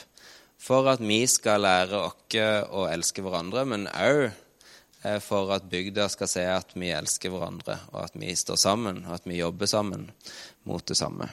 For 0.62 0.86
at 0.92 1.02
vi 1.02 1.24
skal 1.28 1.66
lære 1.66 2.00
oss 2.06 2.38
å 2.70 2.86
elske 2.92 3.24
hverandre, 3.26 3.66
men 3.66 3.88
òg 3.90 4.28
eh, 4.30 5.20
for 5.24 5.52
at 5.56 5.68
bygda 5.72 6.08
skal 6.14 6.30
se 6.30 6.46
at 6.46 6.76
vi 6.78 6.94
elsker 6.94 7.34
hverandre, 7.34 7.80
og 7.92 8.06
at 8.06 8.16
vi 8.22 8.36
står 8.38 8.62
sammen, 8.62 9.04
og 9.08 9.18
at 9.18 9.28
vi 9.28 9.42
jobber 9.42 9.70
sammen 9.70 10.08
mot 10.70 10.86
det 10.86 11.00
samme. 11.00 11.32